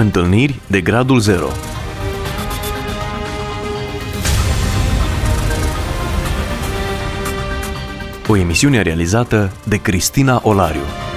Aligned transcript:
Întâlniri 0.00 0.60
de 0.66 0.80
gradul 0.80 1.18
0 1.18 1.46
O 8.28 8.36
emisiune 8.36 8.82
realizată 8.82 9.52
de 9.64 9.76
Cristina 9.76 10.40
Olariu. 10.44 11.09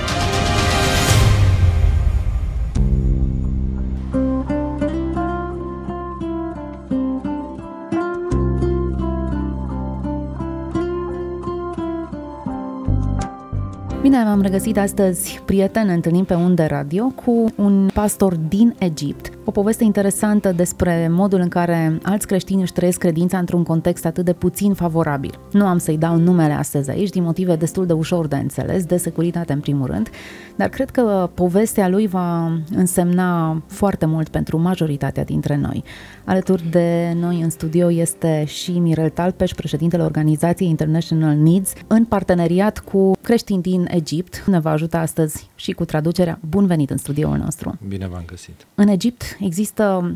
Bine 14.24 14.36
v-am 14.36 14.44
regăsit 14.44 14.78
astăzi, 14.78 15.42
prieten, 15.46 15.90
întâlnim 15.90 16.24
pe 16.24 16.34
unde 16.34 16.64
radio 16.64 17.08
cu 17.08 17.46
un 17.56 17.90
pastor 17.94 18.36
din 18.36 18.76
Egipt. 18.78 19.33
O 19.46 19.52
poveste 19.52 19.84
interesantă 19.84 20.52
despre 20.52 21.08
modul 21.12 21.40
în 21.40 21.48
care 21.48 22.00
alți 22.04 22.28
creștini 22.28 22.62
își 22.62 22.72
trăiesc 22.72 22.98
credința 22.98 23.38
într-un 23.38 23.64
context 23.64 24.06
atât 24.06 24.26
de 24.26 24.34
puțin 24.34 24.74
favorabil. 24.74 25.40
Nu 25.52 25.66
am 25.66 25.78
să-i 25.78 25.98
dau 25.98 26.18
numele 26.18 26.54
astăzi 26.54 26.90
aici, 26.90 27.10
din 27.10 27.24
motive 27.24 27.56
destul 27.56 27.86
de 27.86 27.94
ușor 27.94 28.28
de 28.28 28.36
înțeles, 28.36 28.86
de 28.86 28.98
securitate 28.98 29.54
în 29.54 29.60
primul 29.60 29.88
rând, 29.88 30.10
dar 30.56 30.70
cred 30.70 30.90
că 30.90 31.30
povestea 31.34 31.88
lui 31.88 32.08
va 32.08 32.60
însemna 32.76 33.62
foarte 33.68 34.06
mult 34.06 34.28
pentru 34.28 34.60
majoritatea 34.60 35.24
dintre 35.24 35.58
noi. 35.58 35.84
Alături 36.26 36.70
de 36.70 37.16
noi 37.20 37.42
în 37.42 37.50
studio 37.50 37.92
este 37.92 38.44
și 38.48 38.72
Mirel 38.72 39.10
Talpeș, 39.10 39.52
președintele 39.52 40.04
organizației 40.04 40.70
International 40.70 41.36
Needs, 41.36 41.74
în 41.88 42.06
parteneriat 42.06 42.80
cu 42.80 43.12
creștini 43.22 43.62
din 43.62 43.88
Egipt. 43.90 44.44
Ne 44.48 44.60
va 44.60 44.72
ajuta 44.72 45.00
astăzi 45.00 45.50
și 45.56 45.72
cu 45.72 45.86
traducerea. 45.86 46.40
Bun 46.50 46.66
venit 46.66 46.90
în 46.90 46.98
studioul 46.98 47.38
nostru! 47.38 47.78
Bine 47.88 48.08
v-am 48.08 48.24
găsit! 48.26 48.68
În 48.76 48.88
Egipt 48.88 49.33
există 49.40 50.16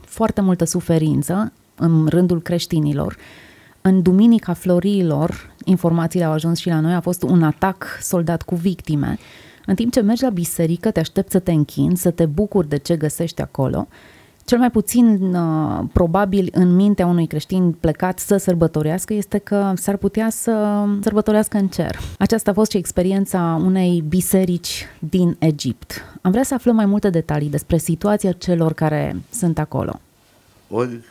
foarte 0.00 0.40
multă 0.40 0.64
suferință 0.64 1.52
în 1.74 2.06
rândul 2.06 2.42
creștinilor. 2.42 3.16
În 3.80 4.02
Duminica 4.02 4.52
Florilor, 4.52 5.54
informațiile 5.64 6.24
au 6.24 6.32
ajuns 6.32 6.58
și 6.58 6.68
la 6.68 6.80
noi, 6.80 6.94
a 6.94 7.00
fost 7.00 7.22
un 7.22 7.42
atac 7.42 7.98
soldat 8.00 8.42
cu 8.42 8.54
victime. 8.54 9.18
În 9.66 9.74
timp 9.74 9.92
ce 9.92 10.00
mergi 10.00 10.22
la 10.22 10.30
biserică, 10.30 10.90
te 10.90 11.00
aștepți 11.00 11.32
să 11.32 11.38
te 11.38 11.52
închini, 11.52 11.96
să 11.96 12.10
te 12.10 12.26
bucuri 12.26 12.68
de 12.68 12.76
ce 12.76 12.96
găsești 12.96 13.42
acolo. 13.42 13.88
Cel 14.46 14.58
mai 14.58 14.70
puțin 14.70 15.34
uh, 15.34 15.84
probabil 15.92 16.48
în 16.52 16.74
mintea 16.74 17.06
unui 17.06 17.26
creștin 17.26 17.72
plecat 17.72 18.18
să 18.18 18.36
sărbătorească 18.36 19.14
este 19.14 19.38
că 19.38 19.72
s-ar 19.76 19.96
putea 19.96 20.30
să 20.30 20.84
sărbătorească 21.00 21.56
în 21.56 21.68
cer. 21.68 21.98
Aceasta 22.18 22.50
a 22.50 22.54
fost 22.54 22.70
și 22.70 22.76
experiența 22.76 23.60
unei 23.64 24.04
biserici 24.08 24.86
din 24.98 25.36
Egipt. 25.38 26.18
Am 26.22 26.30
vrea 26.30 26.42
să 26.42 26.54
aflăm 26.54 26.74
mai 26.74 26.86
multe 26.86 27.10
detalii 27.10 27.48
despre 27.48 27.76
situația 27.76 28.32
celor 28.32 28.72
care 28.72 29.16
sunt 29.30 29.58
acolo. 29.58 30.00
Well, 30.68 31.04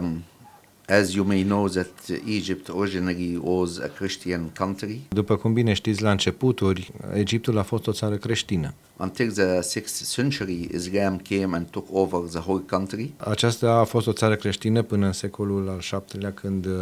um, 0.00 0.22
as 0.88 1.12
you 1.14 1.24
may 1.24 1.42
know 1.42 1.68
that 1.68 1.90
Egypt 2.26 2.68
originally 2.68 3.38
was 3.42 3.78
a 3.78 3.88
Christian 3.88 4.50
country 4.58 5.00
După 5.08 5.36
cum 5.36 5.52
bine 5.52 5.72
știți, 5.72 6.02
la 6.02 6.10
începuturi, 6.10 6.92
Egiptul 7.14 7.58
a 7.58 7.62
fost 7.62 7.86
o 7.86 7.92
țară 7.92 8.16
creștină. 8.16 8.74
until 8.96 9.32
the 9.32 9.58
6th 9.80 10.12
century 10.14 10.68
Islam 10.74 11.16
came 11.28 11.56
and 11.56 11.66
took 11.66 11.86
over 11.92 12.20
the 12.30 12.38
whole 12.38 12.62
country. 12.70 13.12
Aceasta 13.16 13.70
a 13.70 13.84
fost 13.84 14.06
o 14.06 14.12
țară 14.12 14.36
creștină 14.36 14.82
până 14.82 15.06
în 15.06 15.12
secolul 15.12 15.68
al 15.68 15.80
VII-lea, 15.90 16.32
când 16.32 16.66
uh, 16.66 16.72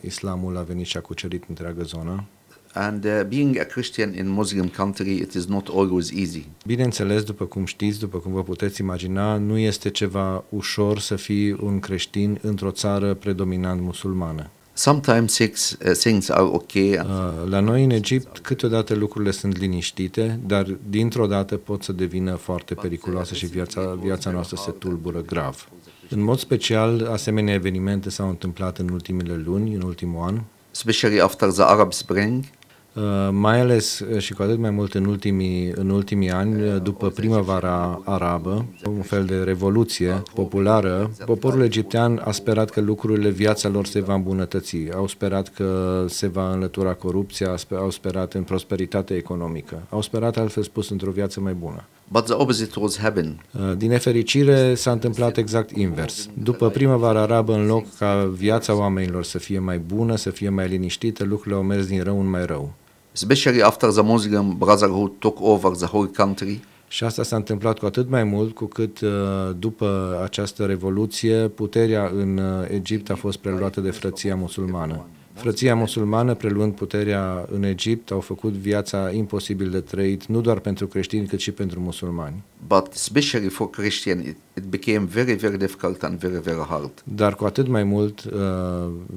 islamul 0.00 0.56
a 0.56 0.62
venit 0.62 0.86
și 0.86 0.96
a 0.96 1.00
cucerit 1.00 1.44
întreaga 1.48 1.82
zonă. 1.82 2.24
And 2.72 3.04
uh, 3.04 3.20
being 3.28 3.58
a 3.58 3.64
Christian 3.64 4.14
in 4.14 4.28
Muslim 4.28 4.68
country, 4.68 5.16
it 5.16 5.32
is 5.32 5.46
not 5.46 5.68
always 5.68 6.10
easy. 6.16 6.46
Bineînțeles, 6.66 7.22
după 7.22 7.44
cum 7.44 7.64
știți, 7.64 7.98
după 7.98 8.18
cum 8.18 8.32
vă 8.32 8.42
puteți 8.42 8.80
imagina, 8.80 9.36
nu 9.36 9.58
este 9.58 9.90
ceva 9.90 10.44
ușor 10.48 10.98
să 10.98 11.16
fii 11.16 11.52
un 11.52 11.80
creștin 11.80 12.38
într-o 12.42 12.70
țară 12.70 13.14
predominant 13.14 13.80
musulmană. 13.80 14.50
Sometimes 14.72 15.34
things, 15.34 15.76
uh, 15.86 15.92
things 15.92 16.28
are 16.28 16.42
okay, 16.42 16.96
and 16.96 17.08
Uh, 17.08 17.50
La 17.50 17.60
noi 17.60 17.84
în 17.84 17.90
Egipt 17.90 18.38
câteodată 18.38 18.94
lucrurile 18.94 19.30
sunt 19.30 19.58
liniștite, 19.58 20.40
dar 20.46 20.76
dintr-o 20.88 21.26
dată 21.26 21.56
pot 21.56 21.82
să 21.82 21.92
devină 21.92 22.34
foarte 22.34 22.74
periculoase 22.74 23.34
și 23.34 23.46
viața, 23.46 23.98
viața 24.02 24.30
noastră 24.30 24.56
se 24.56 24.70
tulbură 24.70 25.22
grav. 25.22 25.68
În 26.08 26.22
mod 26.22 26.38
special, 26.38 27.08
asemenea 27.12 27.54
evenimente 27.54 28.10
s-au 28.10 28.28
întâmplat 28.28 28.78
în 28.78 28.88
ultimele 28.88 29.42
luni, 29.44 29.74
în 29.74 29.82
ultimul 29.82 30.22
an, 30.22 30.40
especially 30.74 31.20
after 31.20 31.48
the 31.50 31.62
Arab 31.62 31.92
Spring. 31.92 32.44
Uh, 32.94 33.28
mai 33.30 33.60
ales 33.60 33.98
uh, 33.98 34.18
și 34.18 34.32
cu 34.32 34.42
atât 34.42 34.58
mai 34.58 34.70
mult 34.70 34.94
în 34.94 35.04
ultimii, 35.04 35.72
în 35.74 35.90
ultimii 35.90 36.30
ani, 36.30 36.62
uh, 36.62 36.82
după 36.82 37.08
primăvara 37.08 38.00
arabă, 38.04 38.64
un 38.86 39.02
fel 39.02 39.24
de 39.24 39.36
revoluție 39.36 40.22
populară, 40.34 41.10
poporul 41.24 41.62
egiptean 41.62 42.20
a 42.24 42.30
sperat 42.30 42.70
că 42.70 42.80
lucrurile, 42.80 43.28
viața 43.28 43.68
lor 43.68 43.86
se 43.86 44.00
va 44.00 44.14
îmbunătăți, 44.14 44.76
au 44.94 45.06
sperat 45.06 45.48
că 45.48 46.04
se 46.08 46.26
va 46.26 46.52
înlătura 46.52 46.92
corupția, 46.94 47.56
spe- 47.56 47.74
au 47.74 47.90
sperat 47.90 48.34
în 48.34 48.42
prosperitate 48.42 49.14
economică, 49.14 49.82
au 49.90 50.02
sperat, 50.02 50.36
altfel 50.36 50.62
spus, 50.62 50.90
într-o 50.90 51.10
viață 51.10 51.40
mai 51.40 51.52
bună. 51.52 51.84
But 52.10 52.24
the 52.24 52.34
opposite 52.34 52.80
was 52.80 52.98
happening. 52.98 53.34
Uh, 53.58 53.76
Din 53.76 53.88
nefericire 53.88 54.74
s-a 54.74 54.90
întâmplat 54.90 55.36
exact 55.36 55.70
invers. 55.76 56.28
După 56.42 56.68
primăvara 56.68 57.20
arabă, 57.20 57.54
în 57.54 57.66
loc 57.66 57.84
ca 57.98 58.30
viața 58.32 58.74
oamenilor 58.74 59.24
să 59.24 59.38
fie 59.38 59.58
mai 59.58 59.78
bună, 59.78 60.16
să 60.16 60.30
fie 60.30 60.48
mai 60.48 60.68
liniștită, 60.68 61.24
lucrurile 61.24 61.54
au 61.54 61.62
mers 61.62 61.86
din 61.86 62.02
rău 62.02 62.20
în 62.20 62.30
mai 62.30 62.46
rău. 62.46 62.72
Especially 63.12 63.62
after 63.62 63.90
the 63.90 64.02
Muslim 64.02 64.56
Brotherhood 64.58 65.10
took 65.18 65.38
over 65.40 65.70
the 65.70 65.86
whole 65.90 66.10
country. 66.16 66.60
Și 66.88 67.04
asta 67.04 67.22
s-a 67.22 67.36
întâmplat 67.36 67.78
cu 67.78 67.86
atât 67.86 68.10
mai 68.10 68.24
mult 68.24 68.54
cu 68.54 68.64
cât 68.64 69.00
uh, 69.00 69.10
după 69.58 70.20
această 70.24 70.64
revoluție 70.64 71.34
puterea 71.34 72.10
în 72.14 72.38
uh, 72.38 72.68
Egipt 72.70 73.10
a 73.10 73.14
fost 73.14 73.38
preluată 73.38 73.80
de 73.80 73.90
frăția 73.90 74.34
musulmană. 74.34 75.04
Frăția 75.38 75.74
musulmană, 75.74 76.34
preluând 76.34 76.74
puterea 76.74 77.46
în 77.50 77.62
Egipt, 77.62 78.10
au 78.10 78.20
făcut 78.20 78.52
viața 78.52 79.10
imposibil 79.10 79.70
de 79.70 79.80
trăit, 79.80 80.26
nu 80.26 80.40
doar 80.40 80.58
pentru 80.58 80.86
creștini, 80.86 81.26
cât 81.26 81.40
și 81.40 81.50
pentru 81.50 81.80
musulmani. 81.80 82.42
But 82.66 82.92
especially 82.92 83.48
for 83.48 83.70
Christian, 83.70 84.18
it, 84.18 84.36
it 84.56 84.64
became 84.64 85.04
very, 85.04 85.34
very 85.34 85.58
difficult 85.58 86.02
and 86.02 86.18
very, 86.18 86.40
very 86.40 86.66
hard. 86.68 86.90
Dar 87.04 87.34
cu 87.34 87.44
atât 87.44 87.68
mai 87.68 87.84
mult 87.84 88.24
uh, 88.24 88.30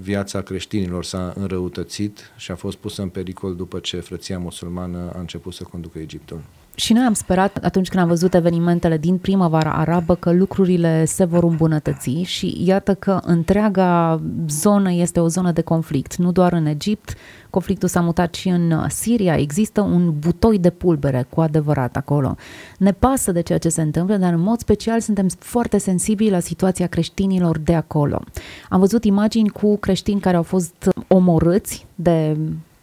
viața 0.01 0.41
creștinilor 0.41 1.03
s-a 1.03 1.33
înrăutățit 1.37 2.31
și 2.37 2.51
a 2.51 2.55
fost 2.55 2.77
pusă 2.77 3.01
în 3.01 3.09
pericol 3.09 3.55
după 3.55 3.79
ce 3.79 3.99
frăția 3.99 4.39
musulmană 4.39 5.11
a 5.15 5.19
început 5.19 5.53
să 5.53 5.63
conducă 5.63 5.99
Egiptul. 5.99 6.41
Și 6.81 6.93
noi 6.93 7.03
am 7.03 7.13
sperat 7.13 7.57
atunci 7.63 7.89
când 7.89 8.01
am 8.01 8.07
văzut 8.07 8.33
evenimentele 8.33 8.97
din 8.97 9.17
primăvara 9.17 9.71
arabă 9.71 10.15
că 10.15 10.31
lucrurile 10.31 11.05
se 11.05 11.25
vor 11.25 11.43
îmbunătăți 11.43 12.09
și 12.09 12.61
iată 12.65 12.93
că 12.93 13.19
întreaga 13.23 14.21
zonă 14.47 14.91
este 14.91 15.19
o 15.19 15.27
zonă 15.27 15.51
de 15.51 15.61
conflict, 15.61 16.15
nu 16.15 16.31
doar 16.31 16.53
în 16.53 16.65
Egipt, 16.65 17.13
conflictul 17.49 17.87
s-a 17.87 18.01
mutat 18.01 18.33
și 18.33 18.47
în 18.49 18.89
Siria, 18.89 19.35
există 19.35 19.81
un 19.81 20.13
butoi 20.19 20.59
de 20.59 20.69
pulbere 20.69 21.25
cu 21.29 21.41
adevărat 21.41 21.95
acolo. 21.95 22.35
Ne 22.77 22.91
pasă 22.91 23.31
de 23.31 23.41
ceea 23.41 23.57
ce 23.57 23.69
se 23.69 23.81
întâmplă, 23.81 24.15
dar 24.15 24.33
în 24.33 24.41
mod 24.41 24.59
special 24.59 24.99
suntem 24.99 25.27
foarte 25.39 25.77
sensibili 25.77 26.29
la 26.29 26.39
situația 26.39 26.87
creștinilor 26.87 27.57
de 27.57 27.75
acolo. 27.75 28.21
Am 28.69 28.79
văzut 28.79 29.03
imagini 29.03 29.49
cu 29.49 29.77
creștini 29.77 30.19
care 30.19 30.37
au 30.37 30.43
fost 30.43 30.89
omorâți 31.07 31.85
de 31.95 32.37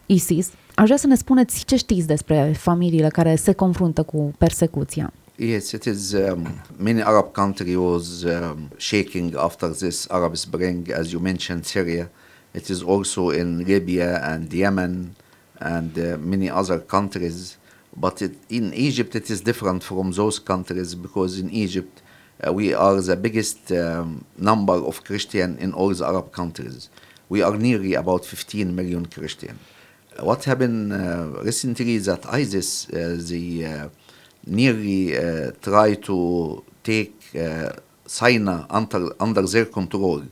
ISIS. 0.05 0.51
Aș 0.79 0.85
vrea 0.85 0.97
să 0.97 1.07
ne 1.07 1.15
spuneți 1.15 1.65
ce 1.65 1.75
știți 1.75 2.07
despre 2.07 2.55
familiile 2.57 3.07
care 3.09 3.35
se 3.35 3.53
confruntă 3.53 4.03
cu 4.03 4.33
persecuția. 4.37 5.13
Yes, 5.35 5.71
it 5.71 5.83
is. 5.83 6.11
Um, 6.11 6.47
many 6.77 7.01
Arab 7.01 7.31
country 7.31 7.75
was 7.75 8.23
um, 8.23 8.69
shaking 8.77 9.35
after 9.37 9.69
this 9.69 10.05
Arab 10.09 10.35
Spring, 10.35 10.91
as 10.91 11.11
you 11.11 11.21
mentioned, 11.21 11.65
Syria. 11.65 12.09
It 12.51 12.67
is 12.67 12.81
also 12.81 13.31
in 13.31 13.63
Libya 13.67 14.19
and 14.23 14.51
Yemen 14.51 15.15
and 15.57 15.97
uh, 15.97 16.17
many 16.25 16.49
other 16.49 16.79
countries. 16.85 17.57
But 17.99 18.21
it, 18.21 18.31
in 18.47 18.73
Egypt, 18.73 19.15
it 19.15 19.29
is 19.29 19.41
different 19.41 19.83
from 19.83 20.11
those 20.11 20.41
countries 20.43 20.95
because 20.95 21.41
in 21.41 21.49
Egypt, 21.49 22.01
uh, 22.47 22.53
we 22.53 22.73
are 22.73 23.01
the 23.01 23.15
biggest 23.15 23.71
um, 23.71 24.23
number 24.37 24.77
of 24.89 25.03
Christian 25.03 25.57
in 25.57 25.73
all 25.73 25.93
the 25.93 26.05
Arab 26.05 26.31
countries. 26.31 26.89
We 27.27 27.41
are 27.43 27.57
nearly 27.57 27.95
about 27.95 28.25
15 28.25 28.75
million 28.75 29.05
Christian. 29.05 29.57
What 30.21 30.43
happened 30.43 30.93
uh, 30.93 31.43
recently 31.43 31.95
is 31.95 32.05
that 32.05 32.25
ISIS, 32.31 32.87
uh, 32.89 33.17
the 33.29 33.65
uh, 33.65 33.87
nearly 34.45 35.17
uh, 35.17 35.51
try 35.61 35.95
to 35.95 36.63
take 36.83 37.13
uh, 37.35 37.69
Sinai 38.05 38.65
under, 38.69 39.09
under 39.19 39.43
their 39.43 39.65
control. 39.65 40.23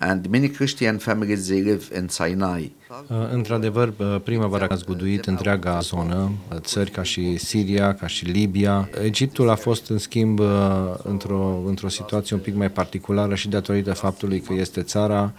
And 0.00 0.28
many 0.28 0.48
Christian 0.48 0.98
families, 0.98 1.48
they 1.48 1.62
live 1.62 1.90
in 1.96 2.08
Sinai. 2.08 2.72
Uh, 3.08 3.16
Într-adevăr, 3.32 3.92
uh, 3.98 4.20
primăvara 4.24 4.66
a 4.70 4.74
zguduit 4.74 5.26
întreaga 5.26 5.78
zonă, 5.78 6.32
uh, 6.52 6.58
țări 6.58 6.90
ca 6.90 7.02
și 7.02 7.36
Siria, 7.36 7.94
ca 7.94 8.06
și 8.06 8.24
Libia. 8.24 8.88
Egiptul 9.02 9.48
a 9.48 9.54
fost, 9.54 9.88
în 9.90 9.98
schimb, 9.98 10.38
uh, 10.38 10.46
într-o, 11.02 11.62
într-o 11.66 11.88
situație 11.88 12.36
un 12.36 12.42
pic 12.42 12.54
mai 12.54 12.70
particulară 12.70 13.34
și 13.34 13.48
datorită 13.48 13.92
faptului 13.92 14.40
că 14.40 14.52
este 14.52 14.82
țara 14.82 15.32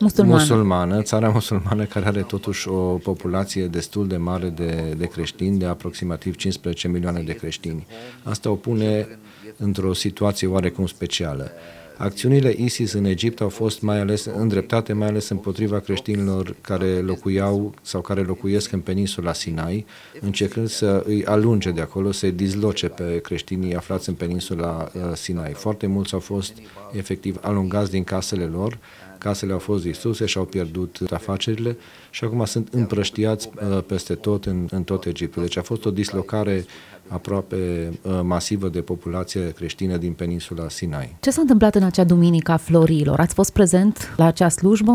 Musulmană. 0.00 0.38
musulmană, 0.38 1.02
țara 1.02 1.28
musulmană 1.28 1.84
care 1.84 2.06
are 2.06 2.22
totuși 2.22 2.68
o 2.68 2.80
populație 2.80 3.66
destul 3.66 4.08
de 4.08 4.16
mare 4.16 4.48
de, 4.48 4.94
de 4.98 5.06
creștini, 5.06 5.58
de 5.58 5.66
aproximativ 5.66 6.36
15 6.36 6.88
milioane 6.88 7.22
de 7.22 7.32
creștini. 7.32 7.86
Asta 8.22 8.50
o 8.50 8.54
pune 8.54 9.08
într-o 9.56 9.92
situație 9.92 10.46
oarecum 10.46 10.86
specială. 10.86 11.50
Acțiunile 11.96 12.54
ISIS 12.56 12.92
în 12.92 13.04
Egipt 13.04 13.40
au 13.40 13.48
fost 13.48 13.80
mai 13.80 14.00
ales 14.00 14.24
îndreptate 14.24 14.92
mai 14.92 15.08
ales 15.08 15.28
împotriva 15.28 15.78
creștinilor 15.78 16.56
care 16.60 17.00
locuiau 17.00 17.74
sau 17.82 18.00
care 18.00 18.20
locuiesc 18.20 18.72
în 18.72 18.80
peninsula 18.80 19.32
Sinai, 19.32 19.86
încercând 20.20 20.68
să 20.68 21.02
îi 21.06 21.24
alunge 21.24 21.70
de 21.70 21.80
acolo, 21.80 22.12
să-i 22.12 22.32
dizloce 22.32 22.88
pe 22.88 23.18
creștinii 23.18 23.74
aflați 23.74 24.08
în 24.08 24.14
peninsula 24.14 24.90
uh, 24.94 25.00
Sinai. 25.14 25.52
Foarte 25.52 25.86
mulți 25.86 26.14
au 26.14 26.20
fost 26.20 26.52
efectiv 26.92 27.38
alungați 27.40 27.90
din 27.90 28.04
casele 28.04 28.44
lor, 28.44 28.78
casele 29.20 29.52
au 29.52 29.58
fost 29.58 29.82
distruse 29.82 30.26
și 30.26 30.38
au 30.38 30.44
pierdut 30.44 30.98
afacerile 31.10 31.76
și 32.10 32.24
acum 32.24 32.44
sunt 32.44 32.68
împrăștiați 32.72 33.50
uh, 33.54 33.82
peste 33.86 34.14
tot 34.14 34.46
în, 34.46 34.68
în 34.70 34.82
tot 34.82 35.04
Egiptul. 35.04 35.42
Deci 35.42 35.56
a 35.56 35.62
fost 35.62 35.84
o 35.84 35.90
dislocare 35.90 36.64
aproape 37.08 37.90
uh, 38.02 38.20
masivă 38.22 38.68
de 38.68 38.80
populație 38.80 39.50
creștină 39.50 39.96
din 39.96 40.12
peninsula 40.12 40.68
Sinai. 40.68 41.16
Ce 41.20 41.30
s-a 41.30 41.40
întâmplat 41.40 41.74
în 41.74 41.82
acea 41.82 42.04
duminică 42.04 42.52
a 42.52 42.56
florilor? 42.56 43.20
Ați 43.20 43.34
fost 43.34 43.52
prezent 43.52 44.14
la 44.16 44.24
acea 44.24 44.48
slujbă? 44.48 44.94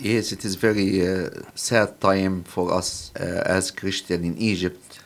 Yes, 0.00 0.30
it 0.30 0.42
is 0.42 0.54
very 0.54 1.00
uh, 1.00 1.26
sad 1.52 1.94
time 1.98 2.40
for 2.42 2.76
us 2.78 3.12
uh, 3.20 3.56
as 3.56 3.70
Christian 3.70 4.22
in 4.22 4.36
Egypt 4.38 5.05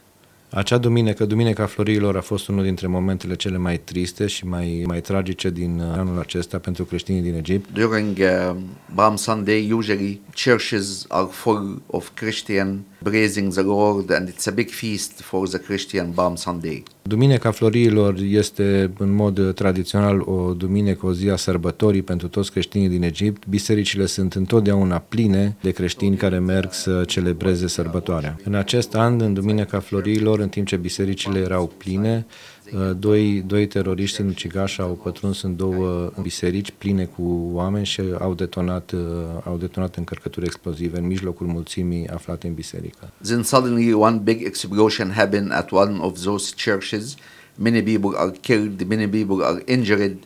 Acea 0.52 0.78
duminică, 0.78 1.24
Duminica 1.24 1.66
Florilor, 1.66 2.16
a 2.16 2.20
fost 2.20 2.48
unul 2.48 2.62
dintre 2.62 2.86
momentele 2.86 3.34
cele 3.34 3.56
mai 3.56 3.78
triste 3.78 4.26
și 4.26 4.46
mai, 4.46 4.84
mai 4.86 5.00
tragice 5.00 5.50
din 5.50 5.80
uh, 5.80 5.98
anul 5.98 6.18
acesta 6.18 6.58
pentru 6.58 6.84
creștinii 6.84 7.20
din 7.20 7.34
Egipt. 7.34 7.72
During 7.72 8.18
uh, 8.18 8.56
Palm 8.94 9.16
Sunday, 9.16 9.70
usually 9.72 10.20
churches 10.44 11.04
are 11.08 11.26
full 11.30 11.82
of 11.86 12.08
Christian 12.14 12.84
praising 13.02 13.52
the 13.52 13.62
Lord, 13.62 14.10
and 14.10 14.28
it's 14.28 14.48
a 14.48 14.50
big 14.50 14.70
feast 14.70 15.20
for 15.20 15.48
the 15.48 15.58
Christian 15.58 16.10
Palm 16.10 16.36
Sunday. 16.36 16.82
Duminica 17.02 17.50
Florilor 17.50 18.14
este 18.18 18.92
în 18.98 19.14
mod 19.14 19.54
tradițional 19.54 20.20
o 20.20 20.52
duminică, 20.54 21.06
o 21.06 21.12
zi 21.12 21.28
a 21.28 21.36
sărbătorii 21.36 22.02
pentru 22.02 22.28
toți 22.28 22.50
creștinii 22.50 22.88
din 22.88 23.02
Egipt. 23.02 23.46
Bisericile 23.46 24.06
sunt 24.06 24.34
întotdeauna 24.34 24.98
pline 24.98 25.56
de 25.60 25.70
creștini 25.70 26.16
care 26.16 26.38
merg 26.38 26.72
să 26.72 27.04
celebreze 27.06 27.68
sărbătoarea. 27.68 28.36
În 28.44 28.54
acest 28.54 28.94
an, 28.94 29.20
în 29.20 29.34
Duminica 29.34 29.78
Florilor, 29.78 30.38
în 30.38 30.48
timp 30.48 30.66
ce 30.66 30.76
bisericile 30.76 31.38
erau 31.38 31.72
pline, 31.76 32.26
uh, 32.28 32.59
doi, 32.98 33.42
doi 33.46 33.66
teroriști 33.66 34.16
sinucigași 34.16 34.80
au 34.80 35.00
pătruns 35.02 35.42
în 35.42 35.56
două 35.56 36.12
biserici 36.22 36.72
pline 36.78 37.04
cu 37.04 37.50
oameni 37.52 37.86
și 37.86 38.02
au 38.18 38.34
detonat, 38.34 38.90
uh, 38.92 39.00
au 39.44 39.56
detonat 39.56 39.96
încărcături 39.96 40.46
explozive 40.46 40.98
în 40.98 41.06
mijlocul 41.06 41.46
mulțimii 41.46 42.08
aflate 42.08 42.46
în 42.46 42.54
biserică. 42.54 43.12
Then 43.22 43.42
suddenly 43.42 43.92
one 43.92 44.20
big 44.24 44.44
explosion 44.46 45.10
happened 45.10 45.52
at 45.52 45.70
one 45.70 45.98
of 46.00 46.22
those 46.22 46.54
churches. 46.64 47.14
Many 47.54 47.82
people 47.82 48.18
are 48.18 48.30
killed, 48.40 48.88
many 48.88 49.08
people 49.08 49.44
are 49.44 49.62
injured. 49.66 50.16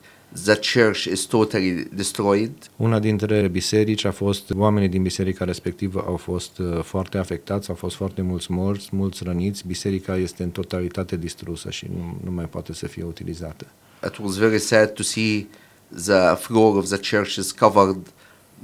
The 0.42 0.54
church 0.54 1.04
is 1.04 1.24
totally 1.24 1.88
destroyed. 1.92 2.50
Una 2.76 2.98
dintre 2.98 3.48
biserici 3.48 4.04
a 4.04 4.10
fost, 4.10 4.50
oamenii 4.56 4.88
din 4.88 5.02
biserica 5.02 5.44
respectivă 5.44 6.04
au 6.06 6.16
fost 6.16 6.58
uh, 6.58 6.82
foarte 6.82 7.18
afectați, 7.18 7.68
au 7.68 7.74
fost 7.74 7.96
foarte 7.96 8.22
mulți 8.22 8.50
morți, 8.50 8.88
mulți 8.92 9.24
răniți, 9.24 9.66
biserica 9.66 10.16
este 10.16 10.42
în 10.42 10.50
totalitate 10.50 11.16
distrusă 11.16 11.70
și 11.70 11.86
nu, 11.96 12.20
nu 12.24 12.30
mai 12.30 12.44
poate 12.44 12.72
să 12.72 12.86
fie 12.86 13.02
utilizată. 13.02 13.66
It 14.04 14.16
was 14.16 14.36
very 14.36 14.58
sad 14.58 14.92
to 14.92 15.02
see 15.02 15.46
the 15.94 16.34
floor 16.36 16.76
of 16.76 16.88
the 16.88 17.16
church 17.16 17.34
is 17.34 17.52
covered 17.52 18.12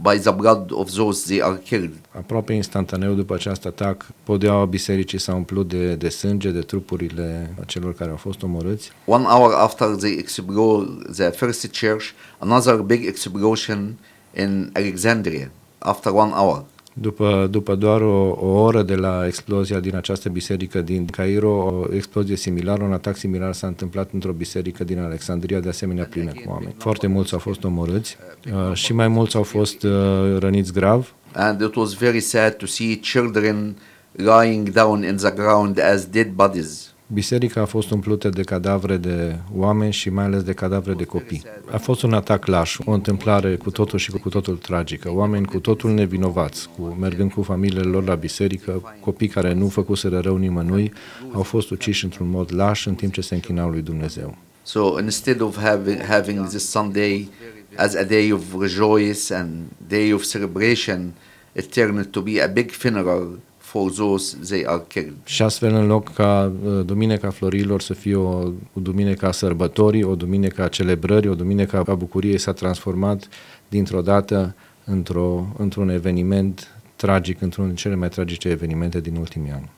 by 0.02 0.19
the 0.19 0.31
blood 0.31 0.70
of 0.70 0.91
those 0.91 1.26
they 1.26 1.41
are 1.41 1.56
killed. 1.56 1.93
Aproape 2.12 2.52
instantaneu 2.52 3.14
după 3.14 3.35
acest 3.35 3.67
atac, 3.67 4.06
podeaua 4.23 4.64
bisericii 4.64 5.19
s-a 5.19 5.35
umplut 5.35 5.69
de, 5.69 5.94
de 5.94 6.08
sânge, 6.08 6.50
de 6.50 6.61
trupurile 6.61 7.55
celor 7.67 7.94
care 7.94 8.11
au 8.11 8.17
fost 8.17 8.43
omorâți. 8.43 8.91
One 9.05 9.25
hour 9.25 9.52
after 9.55 9.88
they 9.88 10.17
explode 10.19 10.88
the 11.12 11.31
first 11.31 11.70
church, 11.70 12.05
another 12.38 12.76
big 12.76 13.06
explosion 13.06 13.97
in 14.37 14.70
Alexandria. 14.75 15.50
After 15.79 16.12
one 16.12 16.32
hour. 16.35 16.64
După, 16.93 17.49
după 17.51 17.75
doar 17.75 18.01
o, 18.01 18.37
o 18.41 18.47
oră 18.47 18.83
de 18.83 18.95
la 18.95 19.27
explozia 19.27 19.81
din 19.81 19.97
această 19.97 20.29
biserică 20.29 20.81
din 20.81 21.07
Cairo, 21.07 21.51
o 21.51 21.95
explozie 21.95 22.37
similară, 22.37 22.83
un 22.83 22.93
atac 22.93 23.17
similar 23.17 23.53
s-a 23.53 23.67
întâmplat 23.67 24.11
într-o 24.13 24.33
biserică 24.33 24.85
din 24.85 24.99
Alexandria, 24.99 25.61
de 25.61 25.69
asemenea 25.69 26.05
plină 26.05 26.33
cu 26.33 26.51
oameni. 26.51 26.75
Foarte 26.79 27.07
mulți 27.07 27.33
au 27.33 27.39
fost 27.39 27.65
omorâți 27.65 28.17
uh, 28.53 28.75
și 28.75 28.93
mai 28.93 29.09
mulți 29.09 29.37
au 29.37 29.43
fost 29.43 29.83
uh, 29.83 29.91
răniți 30.39 30.73
grav. 30.73 31.15
And 31.33 31.61
it 31.61 31.75
was 31.75 31.93
very 31.93 32.21
sad 32.21 32.57
to 32.57 32.67
see 32.67 32.97
children 32.97 33.77
lying 34.13 34.69
down 34.69 35.03
in 35.03 35.17
the 35.17 35.31
ground 35.31 35.81
as 35.81 36.07
dead 36.07 36.29
bodies. 36.29 36.90
Biserica 37.12 37.61
a 37.61 37.65
fost 37.65 37.91
umplută 37.91 38.29
de 38.29 38.43
cadavre 38.43 38.97
de 38.97 39.37
oameni 39.55 39.93
și 39.93 40.11
mai 40.11 40.25
ales 40.25 40.43
de 40.43 40.53
cadavre 40.53 40.93
de 40.93 41.05
copii. 41.05 41.43
A 41.71 41.79
fost 41.79 42.03
un 42.03 42.12
atac 42.12 42.47
laș, 42.47 42.79
o 42.85 42.91
întâmplare 42.93 43.57
cu 43.57 43.71
totul 43.71 43.99
și 43.99 44.11
cu 44.11 44.29
totul 44.29 44.57
tragică. 44.57 45.12
Oameni 45.12 45.47
cu 45.47 45.59
totul 45.59 45.91
nevinovați, 45.91 46.69
cu, 46.77 46.97
mergând 47.01 47.33
cu 47.33 47.43
familiile 47.43 47.81
lor 47.81 48.05
la 48.05 48.15
biserică, 48.15 48.97
copii 49.01 49.29
care 49.29 49.53
nu 49.53 49.69
făcuseră 49.69 50.19
rău 50.19 50.37
nimănui, 50.37 50.93
au 51.33 51.43
fost 51.43 51.71
uciși 51.71 52.05
într-un 52.05 52.31
mod 52.31 52.55
laș 52.55 52.87
în 52.87 52.95
timp 52.95 53.13
ce 53.13 53.21
se 53.21 53.35
închinau 53.35 53.71
lui 53.71 53.83
Dumnezeu. 53.83 54.37
So 54.63 55.01
instead 55.01 55.41
of 55.41 55.56
having, 55.56 56.01
having 56.01 56.47
this 56.47 56.71
Sunday 56.71 57.29
as 57.77 57.95
a 57.95 58.05
day 58.05 58.33
of 58.33 58.43
rejoice 58.61 59.35
and 59.35 59.49
day 59.89 60.13
of 60.13 60.25
celebration, 60.25 61.13
it 61.53 61.73
turned 61.73 62.06
to 62.06 62.21
be 62.21 62.43
a 62.43 62.47
big 62.47 62.71
funeral 62.71 63.39
for 63.70 63.90
those 63.93 64.37
they 64.49 64.64
are 64.67 64.82
killed. 64.88 65.17
Și 65.25 65.43
astfel, 65.43 65.75
în 65.75 65.87
loc 65.87 66.12
ca 66.14 66.52
uh, 66.64 66.84
Duminica 66.84 67.31
Florilor 67.31 67.81
să 67.81 67.94
fie 67.94 68.14
o, 68.14 68.28
o 68.72 68.81
duminică 68.82 69.26
a 69.26 69.32
sărbătorii, 69.32 70.02
o 70.02 70.14
duminică 70.14 70.62
a 70.62 70.69
celebrării, 70.69 71.28
o 71.28 71.34
duminică 71.34 71.84
a 71.87 71.94
bucuriei, 71.94 72.38
s-a 72.38 72.52
transformat 72.52 73.28
dintr-o 73.69 74.00
dată 74.00 74.55
într-o, 74.84 75.46
într-un 75.56 75.88
eveniment 75.88 76.69
tragic, 76.96 77.40
într-unul 77.40 77.70
din 77.70 77.78
cele 77.78 77.94
mai 77.94 78.08
tragice 78.08 78.49
evenimente 78.49 79.00
din 79.00 79.17
ultimii 79.17 79.50
ani. 79.50 79.70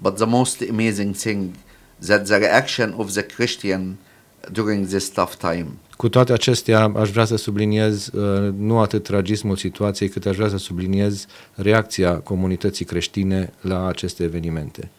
But 0.00 0.14
the 0.14 0.26
most 0.26 0.64
amazing 0.70 1.14
thing 1.14 1.50
that 2.06 2.24
the 2.24 2.36
reaction 2.36 2.94
of 2.96 3.12
the 3.12 3.22
Christian 3.22 3.96
during 4.52 4.86
this 4.86 5.08
tough 5.08 5.32
time 5.38 5.66
Cu 5.96 6.08
toate 6.08 6.32
acestea, 6.32 6.92
aș 6.96 7.10
vrea 7.10 7.24
să 7.24 7.36
subliniez 7.36 8.06
uh, 8.12 8.52
nu 8.58 8.78
atât 8.78 9.02
tragismul 9.02 9.56
situației, 9.56 10.08
cât 10.08 10.26
aș 10.26 10.36
vrea 10.36 10.48
să 10.48 10.56
subliniez 10.56 11.26
reacția 11.54 12.14
comunității 12.18 12.84
creștine 12.84 13.52
la 13.60 13.86
aceste 13.86 14.22
evenimente. 14.22 14.90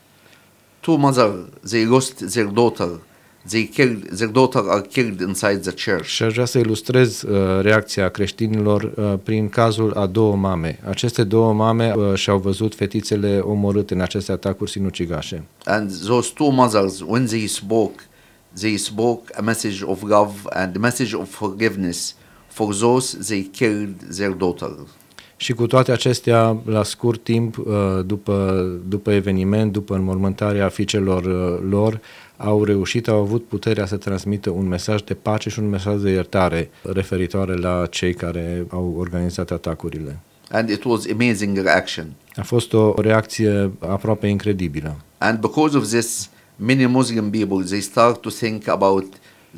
two 0.79 0.95
mother 0.97 1.31
they 1.69 1.85
lost 1.85 2.13
their 2.31 2.45
daughter 2.45 2.87
they 3.49 3.65
killed 3.67 4.15
their 4.15 4.29
daughter 4.29 4.61
are 4.67 4.81
killed 4.91 5.19
inside 5.19 5.57
the 5.57 5.91
church 5.91 6.07
Și 6.07 6.23
aș 6.23 6.33
vrea 6.33 6.45
să 6.45 6.57
ilustrez 6.57 7.21
uh, 7.21 7.61
reacția 7.61 8.09
creștinilor 8.09 8.93
uh, 8.95 9.13
prin 9.23 9.49
cazul 9.49 9.93
a 9.93 10.05
două 10.05 10.35
mame. 10.35 10.79
Aceste 10.89 11.23
două 11.23 11.53
mame 11.53 11.93
uh, 11.95 12.13
și-au 12.13 12.37
văzut 12.37 12.75
fetițele 12.75 13.39
omorâte 13.39 13.93
în 13.93 14.01
aceste 14.01 14.31
atacuri 14.31 14.71
sinucigașe. 14.71 15.43
and 15.65 15.91
those 16.05 16.31
two 16.35 16.49
mothers 16.51 16.99
when 17.05 17.25
they 17.25 17.47
spoke 17.47 18.03
they 18.59 18.77
spoke 18.77 19.33
a 19.37 19.41
message 19.41 19.81
of 19.85 20.01
love 20.01 20.31
and 20.49 20.75
a 20.75 20.79
message 20.79 21.13
of 21.13 21.29
forgiveness 21.29 22.15
for 22.47 22.75
those 22.75 23.17
they 23.17 23.41
killed 23.51 23.95
their 24.15 24.31
daughter 24.31 24.69
Și 25.37 25.53
cu 25.53 25.67
toate 25.67 25.91
acestea, 25.91 26.57
la 26.65 26.83
scurt 26.83 27.23
timp, 27.23 27.57
uh, 27.57 27.65
după, 28.05 28.65
după 28.87 29.11
eveniment, 29.11 29.71
după 29.71 29.95
înmormântarea 29.95 30.69
fiicelor 30.69 31.23
uh, 31.23 31.59
lor, 31.69 31.99
au 32.37 32.63
reușit, 32.63 33.07
au 33.07 33.19
avut 33.19 33.45
puterea 33.45 33.85
să 33.85 33.95
transmită 33.97 34.49
un 34.49 34.67
mesaj 34.67 35.01
de 35.01 35.13
pace 35.13 35.49
și 35.49 35.59
un 35.59 35.69
mesaj 35.69 36.01
de 36.01 36.09
iertare 36.09 36.69
referitoare 36.93 37.53
la 37.55 37.85
cei 37.89 38.13
care 38.13 38.65
au 38.69 38.95
organizat 38.97 39.51
atacurile. 39.51 40.19
and 40.51 40.69
it 40.69 40.83
was 40.83 41.05
amazing 41.11 41.57
reaction 41.57 42.05
A 42.35 42.43
fost 42.43 42.73
o 42.73 42.93
reacție 42.97 43.71
aproape 43.79 44.27
incredibilă. 44.27 44.95
and 45.17 45.39
because 45.39 45.77
of 45.77 45.83
this 45.87 46.29
many 46.55 46.85
muslim 46.85 47.29
people 47.29 47.63
they 47.65 47.79
start 47.81 48.21
to 48.21 48.29
think 48.29 48.67
about 48.67 49.05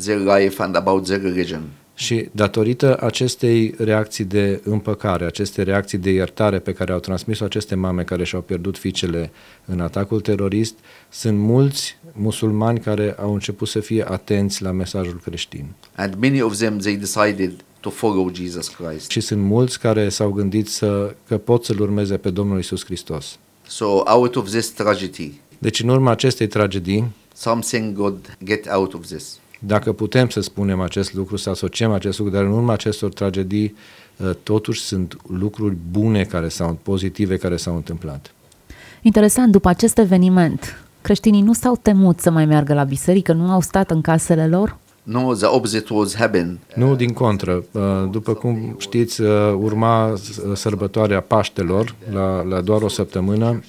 their 0.03 0.19
life 0.19 0.61
and 0.63 0.75
about 0.75 1.03
their 1.05 1.21
religion 1.21 1.61
Și 1.93 2.29
datorită 2.31 2.97
acestei 3.01 3.73
reacții 3.77 4.23
de 4.23 4.61
împăcare, 4.63 5.25
acestei 5.25 5.63
reacții 5.63 5.97
de 5.97 6.09
iertare 6.09 6.59
pe 6.59 6.73
care 6.73 6.91
au 6.91 6.99
transmis-o 6.99 7.43
aceste 7.43 7.75
mame 7.75 8.03
care 8.03 8.23
și-au 8.23 8.41
pierdut 8.41 8.77
fiicele 8.77 9.31
în 9.65 9.79
atacul 9.79 10.21
terorist, 10.21 10.73
sunt 11.09 11.37
mulți 11.37 11.97
musulmani 12.11 12.79
care 12.79 13.15
au 13.19 13.33
început 13.33 13.67
să 13.67 13.79
fie 13.79 14.05
atenți 14.09 14.61
la 14.61 14.71
mesajul 14.71 15.21
creștin. 15.23 15.65
and 15.95 16.13
many 16.19 16.41
of 16.41 16.57
them 16.57 16.77
they 16.77 16.95
decided 16.95 17.53
to 17.79 17.89
follow 17.89 18.31
Jesus 18.33 18.67
Christ 18.67 19.09
Și 19.09 19.19
sunt 19.19 19.41
mulți 19.41 19.79
care 19.79 20.09
s-au 20.09 20.29
gândit 20.31 20.67
să, 20.67 21.15
că 21.27 21.37
pot 21.37 21.65
să-L 21.65 21.79
urmeze 21.81 22.17
pe 22.17 22.29
Domnul 22.29 22.59
Isus 22.59 22.85
Hristos. 22.85 23.37
So 23.67 23.85
out 24.05 24.35
of 24.35 24.49
this 24.49 24.69
tragedy, 24.69 25.31
Deci 25.57 25.79
în 25.83 25.89
urma 25.89 26.11
acestei 26.11 26.47
tragedii, 26.47 27.11
something 27.33 27.93
good 27.95 28.37
get 28.43 28.67
out 28.75 28.93
of 28.93 29.05
this. 29.05 29.39
dacă 29.59 29.91
putem 29.91 30.29
să 30.29 30.39
spunem 30.41 30.81
acest 30.81 31.13
lucru, 31.13 31.35
să 31.35 31.49
asociem 31.49 31.91
acest 31.91 32.17
lucru, 32.17 32.33
dar 32.33 32.43
în 32.43 32.51
urma 32.51 32.73
acestor 32.73 33.13
tragedii 33.13 33.75
uh, 34.17 34.29
totuși 34.43 34.81
sunt 34.81 35.17
lucruri 35.27 35.75
bune 35.91 36.23
care 36.23 36.47
s-au, 36.49 36.79
pozitive 36.83 37.37
care 37.37 37.57
s-au 37.57 37.75
întâmplat. 37.75 38.31
Interesant, 39.01 39.51
după 39.51 39.69
acest 39.69 39.97
eveniment, 39.97 40.83
creștinii 41.01 41.41
nu 41.41 41.53
s-au 41.53 41.79
temut 41.81 42.19
să 42.19 42.29
mai 42.31 42.45
meargă 42.45 42.73
la 42.73 42.83
biserică, 42.83 43.33
nu 43.33 43.51
au 43.51 43.61
stat 43.61 43.91
în 43.91 44.01
casele 44.01 44.47
lor? 44.47 44.77
No, 45.03 45.33
the 45.33 45.45
opposite 45.45 45.93
was 45.93 46.15
happened. 46.15 46.57
Nu, 46.75 46.95
din 46.95 47.13
contră. 47.13 47.63
Uh, 47.71 47.81
După 48.11 48.33
cum 48.33 48.75
știți, 48.79 49.21
uh, 49.21 49.29
urma 49.59 50.13
s- 50.15 50.59
sărbătoarea 50.59 51.21
Paștelor 51.21 51.95
la, 52.13 52.41
la 52.41 52.61
doar 52.61 52.81
o 52.81 52.87
săptămână. 52.87 53.63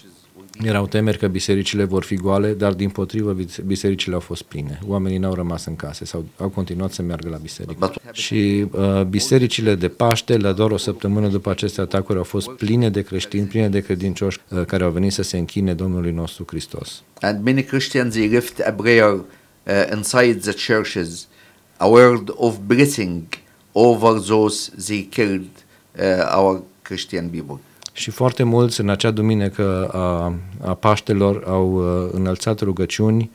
Erau 0.62 0.86
temeri 0.86 1.18
că 1.18 1.28
bisericile 1.28 1.84
vor 1.84 2.04
fi 2.04 2.14
goale, 2.14 2.52
dar 2.52 2.72
din 2.72 2.88
potrivă 2.88 3.32
bis- 3.32 3.58
bisericile 3.66 4.14
au 4.14 4.20
fost 4.20 4.42
pline. 4.42 4.78
Oamenii 4.86 5.18
n-au 5.18 5.34
rămas 5.34 5.64
în 5.64 5.76
case 5.76 6.04
sau 6.04 6.24
au 6.38 6.48
continuat 6.48 6.92
să 6.92 7.02
meargă 7.02 7.28
la 7.28 7.36
biserică. 7.36 7.74
But 7.78 8.14
Și 8.14 8.66
uh, 8.70 9.02
bisericile 9.02 9.74
de 9.74 9.88
Paște, 9.88 10.36
la 10.36 10.52
doar 10.52 10.70
o 10.70 10.76
săptămână 10.76 11.28
după 11.28 11.50
aceste 11.50 11.80
atacuri, 11.80 12.18
au 12.18 12.24
fost 12.24 12.48
pline 12.50 12.90
de 12.90 13.02
creștini, 13.02 13.46
pline 13.46 13.68
de 13.68 13.80
credincioși 13.80 14.38
uh, 14.48 14.64
care 14.64 14.84
au 14.84 14.90
venit 14.90 15.12
să 15.12 15.22
se 15.22 15.38
închine 15.38 15.74
Domnului 15.74 16.10
nostru 16.12 16.44
Hristos. 16.46 17.02
and 17.20 17.44
many 17.44 17.62
Christians 17.62 18.14
they 18.14 18.26
lift 18.26 18.60
a 18.60 18.72
prayer 18.72 19.10
uh, 19.12 19.22
inside 19.96 20.34
the 20.50 20.72
churches, 20.74 21.26
a 21.76 21.86
word 21.86 22.30
of 22.34 22.56
blessing 22.66 23.22
over 23.72 24.20
those 24.20 24.70
they 24.86 25.02
killed 25.10 25.48
uh, 25.98 26.36
our 26.36 26.62
Christian 26.82 27.28
people. 27.28 27.60
Și 27.98 28.10
foarte 28.10 28.42
mulți 28.42 28.80
în 28.80 28.88
acea 28.88 29.10
duminică 29.10 29.88
a, 29.92 30.34
a 30.68 30.74
Paștelor 30.74 31.44
au 31.46 31.72
uh, 31.72 32.10
înălțat 32.12 32.60
rugăciuni 32.60 33.30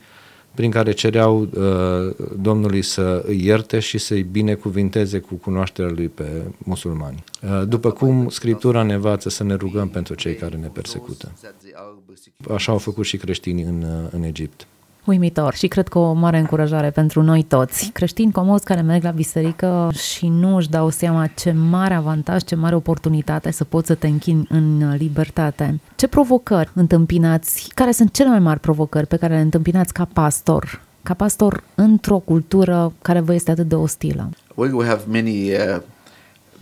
prin 0.54 0.70
care 0.70 0.92
cereau 0.92 1.40
uh, 1.40 2.14
Domnului 2.40 2.82
să 2.82 3.22
îi 3.26 3.44
ierte 3.44 3.78
și 3.78 3.98
să-i 3.98 4.22
binecuvinteze 4.22 5.18
cu 5.18 5.34
cunoașterea 5.34 5.90
lui 5.90 6.08
pe 6.08 6.42
musulmani. 6.58 7.24
Uh, 7.42 7.62
după 7.68 7.90
cum 7.90 8.28
Scriptura 8.28 8.82
ne 8.82 8.94
învață 8.94 9.28
să 9.28 9.44
ne 9.44 9.54
rugăm 9.54 9.88
pentru 9.88 10.14
cei 10.14 10.34
care 10.34 10.56
ne 10.56 10.66
persecută. 10.66 11.32
That 11.40 11.54
they 11.60 11.72
are 11.74 11.94
persecuted. 12.06 12.54
Așa 12.54 12.72
au 12.72 12.78
făcut 12.78 13.04
și 13.04 13.16
creștinii 13.16 13.64
în, 13.64 13.82
uh, 13.82 14.08
în 14.10 14.22
Egipt. 14.22 14.66
Uimitor 15.04 15.54
și 15.54 15.68
cred 15.68 15.88
că 15.88 15.98
o 15.98 16.12
mare 16.12 16.38
încurajare 16.38 16.90
pentru 16.90 17.22
noi 17.22 17.42
toți. 17.42 17.90
Creștini 17.92 18.32
comozi 18.32 18.64
care 18.64 18.80
merg 18.80 19.02
la 19.02 19.10
biserică 19.10 19.90
și 19.94 20.28
nu 20.28 20.56
își 20.56 20.70
dau 20.70 20.90
seama 20.90 21.26
ce 21.26 21.52
mare 21.52 21.94
avantaj, 21.94 22.42
ce 22.42 22.54
mare 22.54 22.74
oportunitate 22.74 23.50
să 23.50 23.64
poți 23.64 23.86
să 23.86 23.94
te 23.94 24.06
închini 24.06 24.46
în 24.48 24.94
libertate. 24.96 25.80
Ce 25.96 26.08
provocări 26.08 26.70
întâmpinați? 26.74 27.68
Care 27.74 27.92
sunt 27.92 28.12
cele 28.12 28.28
mai 28.28 28.38
mari 28.38 28.60
provocări 28.60 29.06
pe 29.06 29.16
care 29.16 29.34
le 29.34 29.40
întâmpinați 29.40 29.92
ca 29.92 30.08
pastor? 30.12 30.82
Ca 31.02 31.14
pastor 31.14 31.62
într-o 31.74 32.18
cultură 32.18 32.92
care 33.02 33.20
vă 33.20 33.34
este 33.34 33.50
atât 33.50 33.68
de 33.68 33.74
ostilă. 33.74 34.30
Well, 34.54 34.74
we 34.74 34.86
have 34.86 35.02
many 35.06 35.52
uh, 35.52 35.80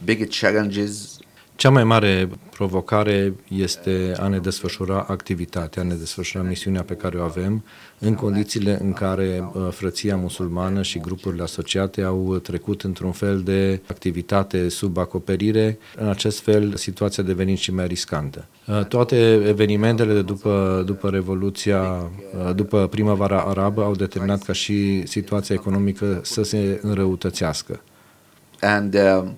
big 0.05 0.29
challenges. 0.29 1.12
Cea 1.63 1.71
mai 1.71 1.85
mare 1.85 2.29
provocare 2.51 3.35
este 3.49 4.15
a 4.19 4.29
ne 4.29 4.39
desfășura 4.39 5.07
activitatea, 5.09 5.83
a 5.83 5.87
ne 5.87 5.95
desfășura 5.95 6.43
misiunea 6.43 6.83
pe 6.83 6.95
care 6.95 7.19
o 7.19 7.23
avem 7.23 7.65
în 7.99 8.15
condițiile 8.15 8.79
în 8.81 8.93
care 8.93 9.51
uh, 9.55 9.69
frăția 9.71 10.17
musulmană 10.17 10.83
și 10.83 10.99
grupurile 10.99 11.43
asociate 11.43 12.03
au 12.03 12.39
trecut 12.39 12.83
într-un 12.83 13.13
fel 13.13 13.41
de 13.41 13.81
activitate 13.89 14.69
sub 14.69 14.99
acoperire. 14.99 15.79
În 15.97 16.09
acest 16.09 16.41
fel, 16.41 16.77
situația 16.77 17.23
devenind 17.23 17.59
și 17.59 17.75
mai 17.75 17.87
riscantă. 17.87 18.47
Uh, 18.67 18.85
Toate 18.85 19.33
evenimentele 19.33 20.13
de 20.13 20.23
după, 20.23 20.83
după 20.87 21.11
Revoluția, 21.11 21.83
uh, 21.83 22.55
după 22.55 22.87
primăvara 22.87 23.41
arabă, 23.41 23.83
au 23.83 23.95
determinat 23.95 24.43
ca 24.43 24.53
și 24.53 25.07
situația 25.07 25.55
economică 25.55 26.21
să 26.23 26.43
se 26.43 26.81
înrăutățească. 26.83 27.81
and 28.63 28.95
um, 28.95 29.37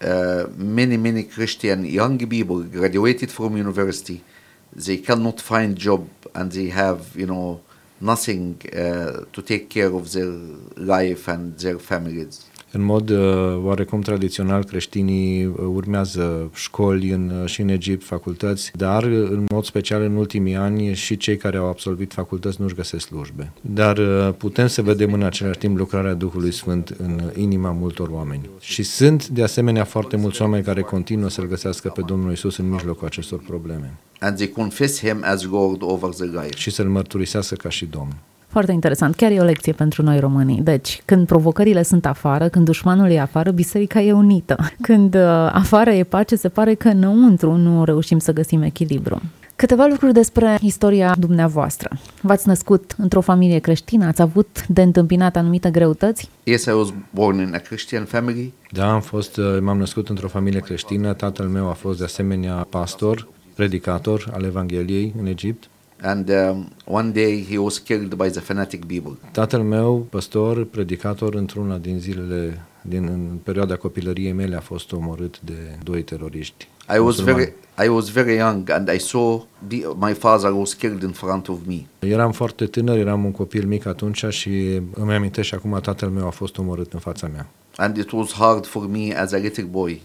uh, 0.00 0.46
many 0.56 0.96
many 0.96 1.22
Christian 1.24 1.84
young 1.84 2.18
people 2.18 2.62
graduated 2.62 3.30
from 3.30 3.56
university. 3.56 4.22
They 4.72 4.98
cannot 4.98 5.40
find 5.40 5.76
job 5.76 6.08
and 6.34 6.50
they 6.50 6.68
have 6.68 7.14
you 7.16 7.26
know 7.26 7.60
nothing 8.00 8.60
uh, 8.72 9.24
to 9.32 9.42
take 9.42 9.70
care 9.70 9.92
of 9.94 10.12
their 10.12 10.32
life 10.76 11.28
and 11.28 11.56
their 11.58 11.78
families. 11.78 12.46
În 12.74 12.82
mod 12.82 13.10
uh, 13.10 13.18
oarecum 13.62 14.00
tradițional, 14.00 14.64
creștinii 14.64 15.46
uh, 15.46 15.52
urmează 15.74 16.50
școli 16.54 17.10
în, 17.10 17.32
uh, 17.42 17.48
și 17.48 17.60
în 17.60 17.68
Egipt, 17.68 18.04
facultăți, 18.04 18.70
dar 18.74 19.02
uh, 19.02 19.28
în 19.30 19.44
mod 19.52 19.64
special 19.64 20.02
în 20.02 20.16
ultimii 20.16 20.54
ani 20.56 20.94
și 20.94 21.16
cei 21.16 21.36
care 21.36 21.56
au 21.56 21.68
absolvit 21.68 22.12
facultăți 22.12 22.60
nu-și 22.60 22.74
găsesc 22.74 23.06
slujbe. 23.06 23.52
Dar 23.60 23.98
uh, 23.98 24.34
putem 24.36 24.66
să 24.66 24.82
vedem 24.82 25.12
în 25.12 25.22
același 25.22 25.58
timp 25.58 25.76
lucrarea 25.76 26.14
Duhului 26.14 26.52
Sfânt 26.52 26.94
în 26.98 27.20
uh, 27.24 27.30
inima 27.36 27.70
multor 27.70 28.08
oameni. 28.08 28.50
Și 28.60 28.82
sunt 28.82 29.28
de 29.28 29.42
asemenea 29.42 29.84
foarte 29.84 30.16
mulți 30.16 30.42
oameni 30.42 30.64
care 30.64 30.80
continuă 30.80 31.28
să-L 31.28 31.46
găsească 31.46 31.88
pe 31.88 32.00
Domnul 32.06 32.32
Isus 32.32 32.56
în 32.56 32.70
mijlocul 32.70 33.06
acestor 33.06 33.38
probleme 33.46 33.94
And 34.20 34.36
they 34.36 34.48
confess 34.48 34.98
Him 34.98 35.22
as 35.24 35.42
Lord 35.42 35.82
over 35.82 36.10
their 36.10 36.32
life. 36.32 36.56
și 36.56 36.70
să-L 36.70 36.88
mărturisească 36.88 37.54
ca 37.54 37.68
și 37.68 37.86
Domn. 37.86 38.16
Foarte 38.54 38.72
interesant, 38.72 39.14
chiar 39.14 39.30
e 39.30 39.40
o 39.40 39.44
lecție 39.44 39.72
pentru 39.72 40.02
noi 40.02 40.20
românii. 40.20 40.60
Deci, 40.60 41.02
când 41.04 41.26
provocările 41.26 41.82
sunt 41.82 42.06
afară, 42.06 42.48
când 42.48 42.64
dușmanul 42.64 43.10
e 43.10 43.20
afară, 43.20 43.50
biserica 43.50 44.00
e 44.00 44.12
unită. 44.12 44.56
Când 44.86 45.14
uh, 45.14 45.20
afară 45.52 45.90
e 45.90 46.04
pace, 46.04 46.36
se 46.36 46.48
pare 46.48 46.74
că 46.74 46.88
înăuntru 46.88 47.56
nu 47.56 47.84
reușim 47.84 48.18
să 48.18 48.32
găsim 48.32 48.62
echilibru. 48.62 49.20
Câteva 49.56 49.86
lucruri 49.86 50.12
despre 50.12 50.58
istoria 50.60 51.14
dumneavoastră. 51.18 51.90
V-ați 52.20 52.48
născut 52.48 52.94
într-o 52.98 53.20
familie 53.20 53.58
creștină, 53.58 54.06
ați 54.06 54.22
avut 54.22 54.66
de 54.68 54.82
întâmpinat 54.82 55.36
anumite 55.36 55.70
greutăți? 55.70 56.30
Yes, 56.44 56.64
I 56.64 56.70
was 56.70 56.92
born 57.10 57.38
in 57.38 57.54
a 57.54 57.58
Christian 57.58 58.04
family, 58.04 58.52
Da, 58.70 58.92
am 58.92 59.00
fost, 59.00 59.36
uh, 59.36 59.58
m-am 59.60 59.78
născut 59.78 60.08
într-o 60.08 60.28
familie 60.28 60.60
creștină, 60.60 61.12
tatăl 61.12 61.46
meu 61.46 61.68
a 61.68 61.72
fost 61.72 61.98
de 61.98 62.04
asemenea 62.04 62.66
pastor, 62.70 63.28
predicator 63.54 64.30
al 64.32 64.44
Evangheliei 64.44 65.14
în 65.20 65.26
Egipt. 65.26 65.68
And 66.04 66.28
um, 66.28 66.72
one 66.84 67.12
day 67.12 67.44
he 67.44 67.58
was 67.58 67.78
killed 67.78 68.14
by 68.14 68.28
the 68.28 68.40
fanatic 68.40 68.86
people. 68.86 69.12
Tatăl 69.32 69.62
meu, 69.62 70.06
pastor, 70.10 70.64
predicator, 70.64 71.34
într-una 71.34 71.76
din 71.76 71.98
zilele, 71.98 72.64
din 72.82 73.04
în 73.04 73.38
perioada 73.42 73.76
copilăriei 73.76 74.32
mele, 74.32 74.56
a 74.56 74.60
fost 74.60 74.92
omorât 74.92 75.40
de 75.40 75.78
doi 75.82 76.02
teroriști. 76.02 76.68
I 76.94 76.98
was 76.98 77.00
musulmani. 77.00 77.36
very 77.36 77.52
I 77.78 77.88
was 77.88 78.08
very 78.08 78.36
young 78.36 78.70
and 78.70 78.88
I 78.88 78.98
saw 78.98 79.46
the, 79.68 79.82
my 79.98 80.12
father 80.12 80.52
was 80.52 80.74
killed 80.74 81.02
in 81.02 81.10
front 81.10 81.48
of 81.48 81.58
me. 81.66 81.86
Eram 81.98 82.32
foarte 82.32 82.66
tânăr, 82.66 82.98
eram 82.98 83.24
un 83.24 83.32
copil 83.32 83.66
mic 83.66 83.86
atunci 83.86 84.24
și 84.28 84.80
îmi 84.94 85.14
amintesc 85.14 85.48
și 85.48 85.54
acum 85.54 85.78
tatăl 85.82 86.08
meu 86.08 86.26
a 86.26 86.30
fost 86.30 86.58
omorât 86.58 86.92
în 86.92 86.98
fața 86.98 87.28
mea. 87.32 87.46
And 87.76 87.96
it 87.96 88.10
was 88.10 88.32
hard 88.32 88.66
for 88.66 88.86
me 88.86 89.16
as 89.16 89.32
a 89.32 89.36
little 89.36 89.64
boy. 89.70 90.02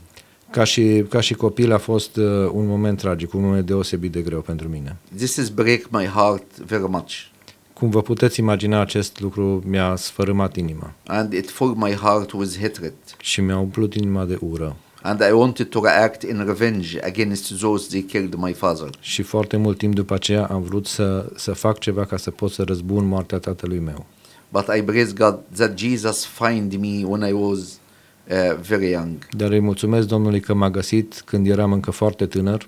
Ca 0.51 0.63
și, 0.63 1.05
ca 1.09 1.19
și 1.19 1.33
copil 1.33 1.71
a 1.71 1.77
fost 1.77 2.15
uh, 2.15 2.25
un 2.51 2.65
moment 2.67 2.97
tragic, 2.97 3.33
un 3.33 3.41
moment 3.41 3.65
deosebit 3.65 4.11
de 4.11 4.21
greu 4.21 4.41
pentru 4.41 4.67
mine. 4.67 4.97
This 5.15 5.35
is 5.35 5.49
break 5.49 5.81
my 5.89 6.05
heart 6.05 6.57
very 6.57 6.89
much. 6.89 7.11
Cum 7.73 7.89
vă 7.89 8.01
puteți 8.01 8.39
imagina, 8.39 8.79
acest 8.79 9.19
lucru 9.19 9.63
mi-a 9.65 9.95
sfărâmat 9.95 10.55
inima 10.55 10.93
And 11.05 11.33
it 11.33 11.49
filled 11.49 11.75
my 11.75 11.91
heart 11.93 12.31
with 12.31 12.57
hatred. 12.61 12.93
și 13.19 13.41
mi-a 13.41 13.57
umplut 13.57 13.93
inima 13.93 14.25
de 14.25 14.37
ură. 14.41 14.75
And 15.01 15.21
I 15.29 15.31
wanted 15.31 15.69
to 15.69 15.81
react 15.83 16.21
in 16.23 16.43
revenge 16.45 16.99
against 17.03 17.59
those 17.59 17.87
they 17.89 18.01
killed 18.01 18.33
my 18.37 18.53
father. 18.53 18.89
Și 18.99 19.21
foarte 19.21 19.57
mult 19.57 19.77
timp 19.77 19.95
după 19.95 20.13
aceea 20.13 20.45
am 20.45 20.61
vrut 20.61 20.87
să, 20.87 21.31
să 21.35 21.51
fac 21.53 21.79
ceva 21.79 22.05
ca 22.05 22.17
să 22.17 22.31
pot 22.31 22.51
să 22.51 22.63
răzbun 22.63 23.05
moartea 23.05 23.37
tatălui 23.37 23.79
meu. 23.79 24.05
But 24.51 24.65
I 24.77 24.81
praise 24.81 25.13
God 25.13 25.39
that 25.55 25.77
Jesus 25.77 26.25
find 26.25 26.73
me 26.75 27.03
when 27.05 27.29
I 27.29 27.31
was 27.31 27.59
uh, 27.59 27.67
very 28.67 28.89
young. 28.91 29.27
Dar 29.31 29.51
îi 29.51 29.59
mulțumesc 29.59 30.07
Domnului 30.07 30.39
că 30.39 30.53
m-a 30.53 30.69
găsit 30.69 31.21
când 31.25 31.47
eram 31.47 31.71
încă 31.71 31.91
foarte 31.91 32.25
tânăr 32.25 32.67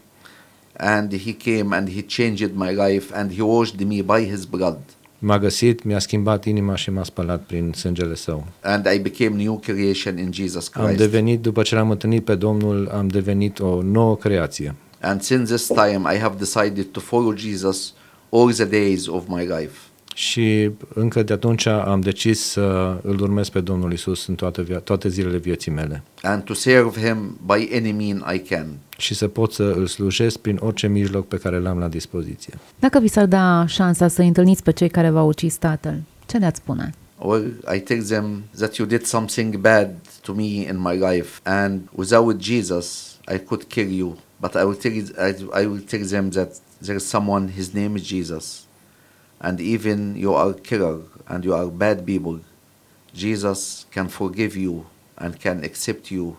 And 0.77 1.13
he 1.13 1.33
came 1.33 1.75
and 1.75 1.89
he 1.89 2.01
changed 2.01 2.51
my 2.55 2.73
life 2.73 3.15
and 3.15 3.33
he 3.33 3.41
washed 3.41 3.87
me 3.87 4.01
by 4.01 4.29
his 4.29 4.45
blood. 4.45 4.77
M-a 5.19 5.39
găsit, 5.39 5.83
mi-a 5.83 5.99
schimbat 5.99 6.45
inima 6.45 6.75
și 6.75 6.91
m-a 6.91 7.03
spălat 7.03 7.41
prin 7.43 7.71
sângele 7.75 8.15
său. 8.15 8.45
And 8.61 8.85
I 8.95 8.99
became 8.99 9.43
new 9.43 9.59
creation 9.59 10.17
in 10.17 10.31
Jesus 10.33 10.69
Am 10.73 10.83
Christ. 10.83 10.99
devenit, 10.99 11.41
după 11.41 11.61
ce 11.61 11.75
l-am 11.75 11.89
întâlnit 11.89 12.23
pe 12.23 12.35
Domnul, 12.35 12.89
am 12.93 13.07
devenit 13.07 13.59
o 13.59 13.81
nouă 13.81 14.15
creație. 14.15 14.75
And 15.01 15.21
since 15.21 15.53
this 15.53 15.67
time, 15.67 16.13
I 16.13 16.17
have 16.17 16.35
decided 16.37 16.85
to 16.85 16.99
follow 16.99 17.35
Jesus 17.35 17.93
all 18.29 18.53
the 18.53 18.65
days 18.65 19.07
of 19.07 19.23
my 19.27 19.41
life. 19.41 19.77
Și 20.15 20.69
încă 20.93 21.23
de 21.23 21.33
atunci 21.33 21.65
am 21.65 22.01
decis 22.01 22.41
să 22.41 22.97
îl 23.03 23.21
urmez 23.21 23.49
pe 23.49 23.59
Domnul 23.61 23.91
Isus 23.93 24.27
în 24.27 24.35
toate, 24.35 24.61
via- 24.63 24.83
toate 24.83 25.09
zilele 25.09 25.37
vieții 25.37 25.71
mele 25.71 26.03
And 26.21 26.43
to 26.43 26.53
serve 26.53 27.07
him 27.07 27.37
by 27.45 27.69
any 27.75 27.91
mean 27.91 28.33
I 28.35 28.39
can. 28.39 28.67
și 28.97 29.13
să 29.13 29.27
pot 29.27 29.53
să 29.53 29.63
îl 29.63 29.87
slujesc 29.87 30.37
prin 30.37 30.57
orice 30.61 30.87
mijloc 30.87 31.27
pe 31.27 31.37
care 31.37 31.59
l-am 31.59 31.77
la 31.77 31.87
dispoziție. 31.87 32.53
Dacă 32.79 32.99
vi 32.99 33.07
s-ar 33.07 33.25
da 33.25 33.65
șansa 33.67 34.07
să 34.07 34.21
întâlniți 34.21 34.63
pe 34.63 34.71
cei 34.71 34.89
care 34.89 35.09
v-au 35.09 35.27
ucis 35.27 35.55
tatăl, 35.55 36.01
ce 36.25 36.37
le-ați 36.37 36.59
spune? 36.59 36.93
Well, 37.17 37.53
I 37.75 37.79
tell 37.79 38.01
them 38.03 38.43
that 38.57 38.75
you 38.75 38.87
did 38.87 39.05
something 39.05 39.57
bad 39.57 39.89
to 40.21 40.33
me 40.33 40.43
in 40.43 40.79
my 40.79 40.95
life, 41.11 41.39
and 41.43 41.79
without 41.91 42.39
Jesus, 42.39 43.15
I 43.33 43.37
could 43.37 43.63
kill 43.63 43.91
you. 43.91 44.17
But 44.39 44.53
I 44.55 44.63
will 44.63 44.75
tell, 44.75 44.91
I, 45.27 45.61
I 45.61 45.65
will 45.65 45.83
tell 45.89 46.05
them 46.07 46.29
that 46.29 46.53
there 46.81 46.95
is 46.97 47.03
someone, 47.05 47.51
his 47.55 47.73
name 47.73 47.95
is 47.97 48.03
Jesus. 48.07 48.63
And 49.43 49.59
even 49.59 50.15
you 50.15 50.35
are 50.35 50.53
killer 50.53 50.97
and 51.23 51.43
you 51.43 51.55
are 51.55 51.65
bad 51.65 52.05
people, 52.05 52.39
Jesus 53.15 53.85
can 53.89 54.07
forgive 54.07 54.59
you 54.59 54.85
and 55.13 55.35
can 55.35 55.57
accept 55.63 56.07
you 56.07 56.37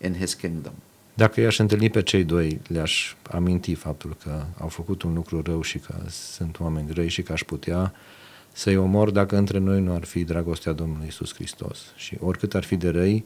in 0.00 0.14
his 0.14 0.34
kingdom. 0.34 0.72
Dacă 1.14 1.40
i-aș 1.40 1.58
întâlni 1.58 1.90
pe 1.90 2.02
cei 2.02 2.24
doi, 2.24 2.60
le-aș 2.66 3.14
aminti 3.30 3.74
faptul 3.74 4.16
că 4.22 4.44
au 4.58 4.68
făcut 4.68 5.02
un 5.02 5.14
lucru 5.14 5.42
rău 5.42 5.62
și 5.62 5.78
că 5.78 5.94
sunt 6.10 6.60
oameni 6.60 6.92
răi 6.92 7.08
și 7.08 7.22
că 7.22 7.32
aș 7.32 7.42
putea 7.42 7.94
să-i 8.52 8.76
omor 8.76 9.10
dacă 9.10 9.36
între 9.36 9.58
noi 9.58 9.80
nu 9.80 9.94
ar 9.94 10.04
fi 10.04 10.24
dragostea 10.24 10.72
Domnului 10.72 11.06
Isus 11.06 11.34
Hristos. 11.34 11.78
Și 11.96 12.16
oricât 12.20 12.54
ar 12.54 12.64
fi 12.64 12.76
de 12.76 12.88
răi, 12.88 13.24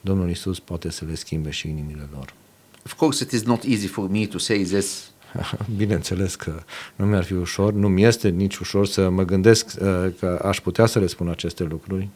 Domnul 0.00 0.30
Isus 0.30 0.60
poate 0.60 0.90
să 0.90 1.04
le 1.04 1.14
schimbe 1.14 1.50
și 1.50 1.68
inimile 1.68 2.08
lor. 2.12 2.34
Of 2.84 2.92
course, 2.92 3.22
it 3.24 3.30
is 3.30 3.42
not 3.42 3.64
easy 3.64 3.86
for 3.86 4.08
me 4.08 4.26
to 4.26 4.38
say 4.38 4.62
this 4.62 5.11
Bineînțeles 5.76 6.34
că 6.34 6.52
nu 6.96 7.06
mi-ar 7.06 7.24
fi 7.24 7.32
ușor, 7.32 7.72
nu 7.72 7.88
mi 7.88 8.04
este 8.04 8.28
nici 8.28 8.56
ușor 8.56 8.86
să 8.86 9.08
mă 9.08 9.24
gândesc 9.24 9.66
uh, 9.66 10.06
că 10.18 10.40
aș 10.44 10.60
putea 10.60 10.86
să 10.86 10.98
le 10.98 11.06
spun 11.06 11.28
aceste 11.28 11.64
lucruri. 11.64 12.08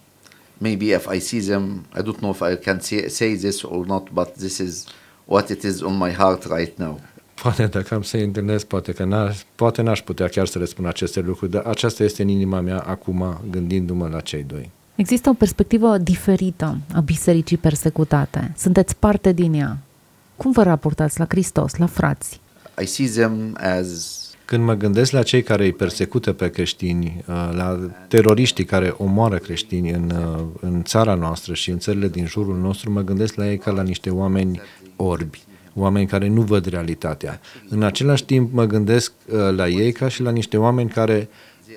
maybe 0.58 0.92
if 0.92 1.06
I 1.06 1.18
see 1.18 1.40
them, 1.40 1.84
I 1.94 2.02
don't 2.02 2.20
know 2.20 2.30
if 2.30 2.40
I 2.40 2.56
can 2.56 2.80
say, 2.80 3.08
say 3.08 3.36
this 3.36 3.62
or 3.62 3.86
not, 3.86 4.10
but 4.12 4.34
this 4.34 4.58
is 4.58 4.86
what 5.24 5.50
it 5.50 5.62
is 5.62 5.82
on 5.82 5.96
my 5.98 6.12
heart 6.12 6.44
right 6.44 6.78
now. 6.78 7.00
Poate 7.42 7.66
dacă 7.66 7.94
am 7.94 8.02
să-i 8.02 8.22
întâlnesc, 8.24 8.66
poate 8.66 8.92
că 8.92 9.04
n-aș, 9.04 9.42
poate 9.54 9.82
n-aș 9.82 10.02
putea 10.02 10.28
chiar 10.28 10.46
să 10.46 10.58
le 10.58 10.64
spun 10.64 10.86
aceste 10.86 11.20
lucruri, 11.20 11.50
dar 11.50 11.64
aceasta 11.64 12.04
este 12.04 12.22
în 12.22 12.28
inima 12.28 12.60
mea 12.60 12.78
acum, 12.78 13.40
gândindu-mă 13.50 14.08
la 14.08 14.20
cei 14.20 14.42
doi. 14.42 14.70
Există 14.94 15.28
o 15.28 15.32
perspectivă 15.32 15.98
diferită 15.98 16.78
a 16.94 17.00
bisericii 17.00 17.56
persecutate. 17.56 18.52
Sunteți 18.56 18.96
parte 18.96 19.32
din 19.32 19.54
ea. 19.54 19.78
Cum 20.36 20.52
vă 20.52 20.62
raportați 20.62 21.18
la 21.18 21.24
Hristos, 21.28 21.76
la 21.76 21.86
frați? 21.86 22.40
I 22.82 22.86
see 22.86 23.06
them 23.06 23.56
as 23.60 24.20
Când 24.44 24.64
mă 24.64 24.74
gândesc 24.74 25.12
la 25.12 25.22
cei 25.22 25.42
care 25.42 25.64
îi 25.64 25.72
persecută 25.72 26.32
pe 26.32 26.50
creștini, 26.50 27.24
uh, 27.26 27.50
la 27.52 27.90
teroriștii 28.08 28.64
care 28.64 28.94
omoară 28.96 29.36
creștini 29.36 29.90
în, 29.90 30.10
uh, 30.10 30.44
în 30.60 30.82
țara 30.82 31.14
noastră 31.14 31.54
și 31.54 31.70
în 31.70 31.78
țările 31.78 32.08
din 32.08 32.26
jurul 32.26 32.56
nostru, 32.56 32.90
mă 32.90 33.00
gândesc 33.00 33.34
la 33.34 33.50
ei 33.50 33.58
ca 33.58 33.70
la 33.70 33.82
niște 33.82 34.10
oameni 34.10 34.60
orbi, 34.96 35.42
oameni 35.74 36.06
care 36.06 36.28
nu 36.28 36.40
văd 36.40 36.66
realitatea. 36.66 37.40
În 37.68 37.82
același 37.82 38.24
timp 38.24 38.52
mă 38.52 38.64
gândesc 38.64 39.12
uh, 39.26 39.38
la 39.56 39.68
ei 39.68 39.92
ca 39.92 40.08
și 40.08 40.22
la 40.22 40.30
niște 40.30 40.56
oameni 40.56 40.90
care 40.90 41.28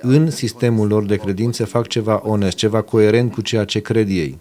în 0.01 0.29
sistemul 0.31 0.87
lor 0.87 1.05
de 1.05 1.15
credințe 1.15 1.63
fac 1.63 1.87
ceva 1.87 2.21
onest, 2.23 2.55
ceva 2.55 2.81
coerent 2.81 3.31
cu 3.31 3.41
ceea 3.41 3.63
ce 3.63 3.79
cred 3.79 4.09
ei. 4.09 4.39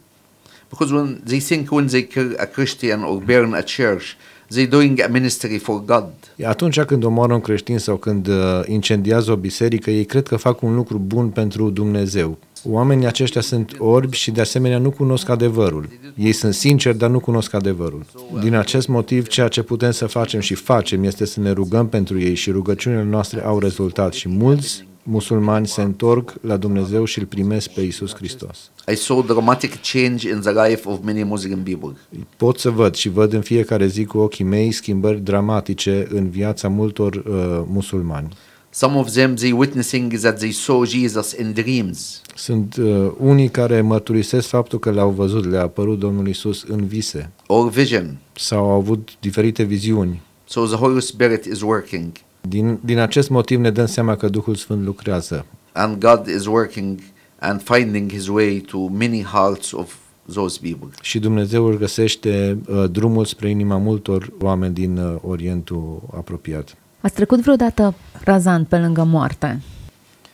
because 0.70 0.92
when 0.92 1.22
they 1.24 1.40
think 1.40 1.72
when 1.72 1.86
they 1.86 2.02
kill 2.02 2.34
a 2.38 2.46
Christian 2.46 3.02
or 3.02 3.20
burn 3.20 3.54
a 3.54 3.62
church, 3.62 4.16
they're 4.52 4.68
doing 4.68 5.00
a 5.00 5.08
ministry 5.08 5.58
for 5.58 5.82
God. 5.84 6.04
Atunci 6.46 6.80
când 6.80 7.04
omoară 7.04 7.34
un 7.34 7.40
creștin 7.40 7.78
sau 7.78 7.96
când 7.96 8.26
uh, 8.26 8.60
incendiază 8.66 9.32
o 9.32 9.36
biserică, 9.36 9.90
ei 9.90 10.04
cred 10.04 10.26
că 10.26 10.36
fac 10.36 10.62
un 10.62 10.74
lucru 10.74 10.98
bun 10.98 11.28
pentru 11.28 11.70
Dumnezeu. 11.70 12.38
Oamenii 12.64 13.06
aceștia 13.06 13.40
sunt 13.40 13.76
orbi 13.78 14.16
și 14.16 14.30
de 14.30 14.40
asemenea 14.40 14.78
nu 14.78 14.90
cunosc 14.90 15.28
adevărul. 15.28 15.88
Ei 16.14 16.32
sunt 16.32 16.54
sinceri, 16.54 16.98
dar 16.98 17.10
nu 17.10 17.20
cunosc 17.20 17.54
adevărul. 17.54 18.06
Din 18.42 18.54
acest 18.54 18.88
motiv, 18.88 19.26
ceea 19.26 19.48
ce 19.48 19.62
putem 19.62 19.90
să 19.90 20.06
facem 20.06 20.40
și 20.40 20.54
facem 20.54 21.04
este 21.04 21.24
să 21.24 21.40
ne 21.40 21.50
rugăm 21.50 21.88
pentru 21.88 22.20
ei 22.20 22.34
și 22.34 22.50
rugăciunile 22.50 23.04
noastre 23.04 23.44
au 23.44 23.58
rezultat 23.58 24.12
și 24.12 24.28
mulți 24.28 24.86
musulmani 25.08 25.66
se 25.66 25.82
întorc 25.82 26.34
la 26.40 26.56
Dumnezeu 26.56 27.04
și 27.04 27.18
îl 27.18 27.24
primesc 27.24 27.70
pe 27.70 27.80
Isus 27.80 28.14
Hristos. 28.14 28.70
I 28.92 28.94
saw 28.94 29.22
dramatic 29.22 29.72
change 29.92 30.28
in 30.28 30.40
the 30.40 30.68
life 30.68 30.88
of 30.88 30.98
many 31.02 31.24
Muslim 31.24 31.62
people. 31.62 31.96
Pot 32.36 32.58
să 32.58 32.70
văd 32.70 32.94
și 32.94 33.08
văd 33.08 33.32
în 33.32 33.40
fiecare 33.40 33.86
zi 33.86 34.04
cu 34.04 34.18
ochii 34.18 34.44
mei 34.44 34.72
schimbări 34.72 35.20
dramatice 35.20 36.06
în 36.10 36.28
viața 36.30 36.68
multor 36.68 37.14
uh, 37.14 37.22
musulmani. 37.66 38.28
Some 38.70 38.98
of 38.98 39.10
them 39.10 39.34
they 39.34 39.52
witnessing 39.52 40.18
that 40.18 40.38
they 40.38 40.50
saw 40.50 40.84
Jesus 40.84 41.32
in 41.32 41.52
dreams. 41.52 42.22
Sunt 42.34 42.76
uh, 42.76 43.10
unii 43.18 43.48
care 43.48 43.80
mărturisesc 43.80 44.48
faptul 44.48 44.78
că 44.78 44.90
l-au 44.90 45.10
văzut, 45.10 45.50
le-a 45.50 45.62
apărut 45.62 45.98
Domnul 45.98 46.28
Isus 46.28 46.64
în 46.68 46.86
vise 46.86 47.30
or 47.46 47.70
vision. 47.70 48.16
sau 48.32 48.70
au 48.70 48.70
avut 48.70 49.08
diferite 49.20 49.62
viziuni. 49.62 50.20
So 50.44 50.64
the 50.64 50.76
Holy 50.76 51.02
Spirit 51.02 51.44
is 51.44 51.60
working 51.60 52.10
Din, 52.48 52.78
din 52.84 52.98
acest 52.98 53.28
motiv 53.28 53.58
ne 53.58 53.70
dăm 53.70 53.86
seama 53.86 54.16
că 54.16 54.28
Duhul 54.28 54.54
Sfânt 54.54 54.84
lucrează 54.84 55.46
and 55.78 56.00
God 56.00 56.26
is 56.26 56.46
working 56.46 57.00
and 57.38 57.62
finding 57.62 58.10
his 58.10 58.28
way 58.28 58.60
to 58.60 58.88
many 58.88 59.22
hearts 59.22 59.72
of 59.72 59.96
those 60.32 60.58
people. 60.62 60.88
și 61.02 61.18
Dumnezeu 61.18 61.64
își 61.64 61.78
găsește 61.78 62.58
uh, 62.68 62.84
drumul 62.90 63.24
spre 63.24 63.50
inima 63.50 63.76
multor 63.76 64.32
oameni 64.40 64.74
din 64.74 64.96
uh, 64.98 65.18
Orientul 65.22 66.02
apropiat. 66.16 66.76
Ați 67.00 67.14
trecut 67.14 67.40
vreodată 67.40 67.94
razant 68.24 68.68
pe 68.68 68.76
lângă 68.76 69.02
moarte? 69.04 69.60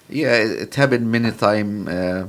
Yeah, 0.06 0.60
it 0.62 0.76
happened 0.76 1.06
many 1.10 1.32
times, 1.32 1.88
uh, 1.88 2.26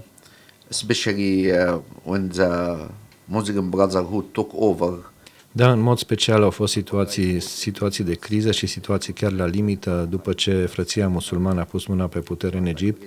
especially 0.70 1.52
uh, 1.52 1.78
when 2.04 2.28
the 2.28 2.88
Muslim 3.26 3.70
Brotherhood 3.70 4.24
took 4.32 4.52
over. 4.54 5.12
Da, 5.58 5.72
în 5.72 5.80
mod 5.80 5.98
special 5.98 6.44
au 6.44 6.50
fost 6.50 6.72
situații, 6.72 7.40
situații 7.40 8.04
de 8.04 8.14
criză 8.14 8.52
și 8.52 8.66
situații 8.66 9.14
chiar 9.14 9.32
la 9.32 9.46
limită 9.46 10.08
după 10.10 10.34
ce 10.34 10.66
frăția 10.66 11.08
musulmană 11.08 11.60
a 11.60 11.64
pus 11.64 11.86
mâna 11.86 12.08
pe 12.08 12.20
putere 12.20 12.58
în 12.58 12.66
Egipt. 12.66 13.02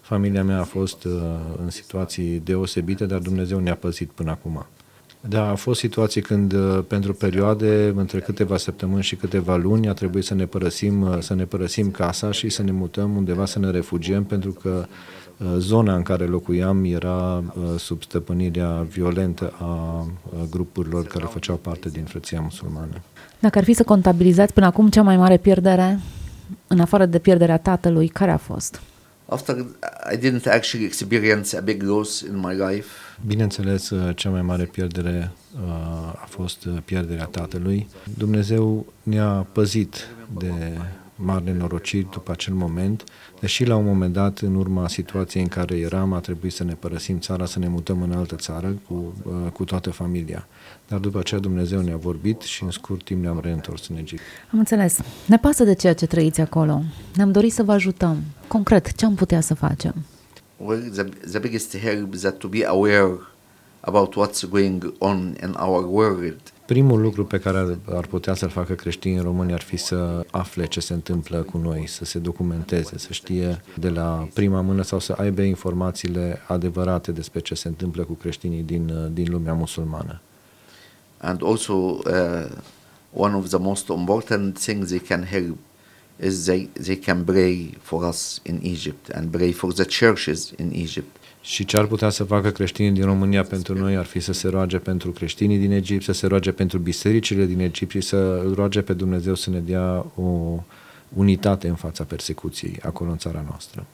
Familia 0.00 0.44
mea 0.44 0.60
a 0.60 0.64
fost 0.64 1.04
uh, 1.04 1.12
în 1.62 1.70
situații 1.70 2.40
deosebite, 2.44 3.06
dar 3.06 3.18
Dumnezeu 3.18 3.58
ne-a 3.58 3.74
păzit 3.74 4.10
până 4.10 4.30
acum. 4.30 4.66
Da, 5.20 5.48
au 5.48 5.56
fost 5.56 5.80
situații 5.80 6.20
când 6.20 6.52
uh, 6.52 6.84
pentru 6.86 7.14
perioade 7.14 7.92
între 7.96 8.20
câteva 8.20 8.56
săptămâni 8.56 9.02
și 9.02 9.16
câteva 9.16 9.56
luni 9.56 9.88
a 9.88 9.92
trebuit 9.92 10.24
să 10.24 10.34
ne 10.34 10.46
părăsim, 10.46 11.02
uh, 11.02 11.16
să 11.18 11.34
ne 11.34 11.44
părăsim 11.44 11.90
casa 11.90 12.30
și 12.30 12.48
să 12.48 12.62
ne 12.62 12.70
mutăm 12.70 13.16
undeva 13.16 13.44
să 13.44 13.58
ne 13.58 13.70
refugiem 13.70 14.24
pentru 14.24 14.52
că 14.52 14.86
uh, 14.88 14.94
zona 15.58 15.94
în 15.94 16.02
care 16.02 16.24
locuiam 16.24 16.84
era 16.84 17.36
uh, 17.38 17.78
sub 17.78 18.02
stăpânirea 18.02 18.86
violentă 18.90 19.52
a 19.58 20.00
uh, 20.00 20.38
grupurilor 20.50 21.06
care 21.06 21.24
făceau 21.30 21.56
parte 21.56 21.88
din 21.88 22.04
frăția 22.04 22.40
musulmană. 22.40 23.00
Dacă 23.38 23.58
ar 23.58 23.64
fi 23.64 23.72
să 23.72 23.82
contabilizați 23.82 24.52
până 24.52 24.66
acum 24.66 24.88
cea 24.88 25.02
mai 25.02 25.16
mare 25.16 25.36
pierdere, 25.36 26.00
în 26.66 26.80
afară 26.80 27.06
de 27.06 27.18
pierderea 27.18 27.58
tatălui, 27.58 28.08
care 28.08 28.30
a 28.30 28.36
fost? 28.36 28.80
After 29.26 29.56
I 30.12 30.16
didn't 30.16 30.44
actually 30.44 30.86
experience 30.86 31.56
a 31.56 31.60
big 31.60 31.82
loss 31.82 32.20
in 32.20 32.38
my 32.38 32.54
life, 32.54 32.86
Bineînțeles, 33.26 33.90
uh, 33.90 34.16
cea 34.16 34.30
mai 34.30 34.42
mare 34.42 34.64
pierdere 34.64 35.30
uh, 35.54 35.70
a 36.22 36.26
fost 36.28 36.64
uh, 36.64 36.76
pierderea 36.84 37.24
tatălui. 37.24 37.88
Dumnezeu 38.18 38.86
ne-a 39.02 39.46
păzit 39.52 40.08
de 40.38 40.52
mari 41.16 41.44
nenorociri 41.44 42.06
după 42.10 42.32
acel 42.32 42.54
moment, 42.54 43.04
deși 43.40 43.64
la 43.64 43.76
un 43.76 43.84
moment 43.84 44.12
dat, 44.12 44.38
în 44.38 44.54
urma 44.54 44.88
situației 44.88 45.42
în 45.42 45.48
care 45.48 45.76
eram, 45.76 46.12
a 46.12 46.20
trebuit 46.20 46.52
să 46.52 46.64
ne 46.64 46.74
părăsim 46.74 47.18
țara, 47.18 47.46
să 47.46 47.58
ne 47.58 47.68
mutăm 47.68 48.02
în 48.02 48.12
altă 48.12 48.36
țară 48.36 48.76
cu, 48.88 49.14
uh, 49.22 49.50
cu 49.52 49.64
toată 49.64 49.90
familia. 49.90 50.46
Dar 50.88 50.98
după 50.98 51.18
aceea 51.18 51.40
Dumnezeu 51.40 51.80
ne-a 51.80 51.96
vorbit 51.96 52.40
și 52.40 52.62
în 52.62 52.70
scurt 52.70 53.04
timp 53.04 53.22
ne-am 53.22 53.40
reîntors 53.42 53.88
în 53.88 53.96
Egipt. 53.96 54.22
Am 54.52 54.58
înțeles. 54.58 54.98
Ne 55.26 55.38
pasă 55.38 55.64
de 55.64 55.74
ceea 55.74 55.94
ce 55.94 56.06
trăiți 56.06 56.40
acolo. 56.40 56.82
Ne-am 57.14 57.32
dorit 57.32 57.52
să 57.52 57.62
vă 57.62 57.72
ajutăm. 57.72 58.22
Concret, 58.48 58.92
ce 58.92 59.04
am 59.04 59.14
putea 59.14 59.40
să 59.40 59.54
facem? 59.54 59.94
well, 60.58 60.80
the, 60.80 61.04
the 61.04 61.40
biggest 61.40 61.76
help 61.76 62.14
is 62.14 62.22
that 62.22 62.40
to 62.40 62.48
be 62.48 62.62
aware 62.62 63.18
about 63.82 64.16
what's 64.16 64.44
going 64.44 64.82
on 65.00 65.36
in 65.42 65.54
our 65.56 65.86
world. 65.86 66.52
Primul 66.66 67.00
lucru 67.00 67.24
pe 67.24 67.38
care 67.38 67.58
ar, 67.58 67.78
ar 67.94 68.06
putea 68.06 68.34
să-l 68.34 68.48
facă 68.48 68.72
creștinii 68.72 69.20
români 69.20 69.52
ar 69.52 69.60
fi 69.60 69.76
să 69.76 70.26
afle 70.30 70.66
ce 70.66 70.80
se 70.80 70.92
întâmplă 70.92 71.42
cu 71.42 71.58
noi, 71.58 71.86
să 71.88 72.04
se 72.04 72.18
documenteze, 72.18 72.98
să 72.98 73.12
știe 73.12 73.60
de 73.78 73.88
la 73.88 74.28
prima 74.34 74.60
mână 74.60 74.82
sau 74.82 74.98
să 74.98 75.14
aibă 75.18 75.42
informațiile 75.42 76.40
adevărate 76.46 77.12
despre 77.12 77.40
ce 77.40 77.54
se 77.54 77.68
întâmplă 77.68 78.04
cu 78.04 78.12
creștinii 78.12 78.62
din, 78.62 78.88
uh, 78.88 79.10
din 79.12 79.26
lumea 79.30 79.52
musulmană. 79.52 80.20
And 81.18 81.42
also, 81.42 81.72
uh, 81.72 82.50
one 83.12 83.34
of 83.34 83.48
the 83.48 83.58
most 83.58 83.88
important 83.88 84.58
things 84.58 84.86
they 84.86 84.98
can 84.98 85.22
help 85.22 85.56
is 86.22 86.44
they, 86.44 86.70
they 86.72 86.96
can 86.96 87.24
pray 87.24 87.78
for 87.82 88.08
us 88.08 88.40
in 88.42 88.60
Egypt 88.62 89.08
and 89.08 89.30
pray 89.30 89.52
for 89.52 89.72
the 89.72 90.06
churches 90.06 90.52
in 90.56 90.70
Egypt. 90.74 91.16
Și 91.44 91.64
ce 91.64 91.76
ar 91.76 91.86
putea 91.86 92.10
să 92.10 92.24
facă 92.24 92.50
creștinii 92.50 92.90
din 92.90 93.04
România 93.04 93.42
pentru 93.42 93.78
noi 93.78 93.96
ar 93.96 94.04
fi 94.04 94.20
să 94.20 94.32
se 94.32 94.48
roage 94.48 94.78
pentru 94.78 95.10
creștinii 95.10 95.58
din 95.58 95.72
Egipt, 95.72 96.02
să 96.02 96.12
se 96.12 96.26
roage 96.26 96.52
pentru 96.52 96.78
bisericile 96.78 97.44
din 97.44 97.60
Egipt 97.60 97.90
și 97.90 98.00
să 98.00 98.42
îl 98.44 98.54
roage 98.54 98.82
pe 98.82 98.92
Dumnezeu 98.92 99.34
să 99.34 99.50
ne 99.50 99.58
dea 99.58 100.06
o 100.14 100.62
unitate 101.14 101.68
în 101.68 101.74
fața 101.74 102.04
persecuției 102.04 102.78
acolo 102.82 103.10
în 103.10 103.16
țara 103.16 103.44
noastră. 103.48 103.86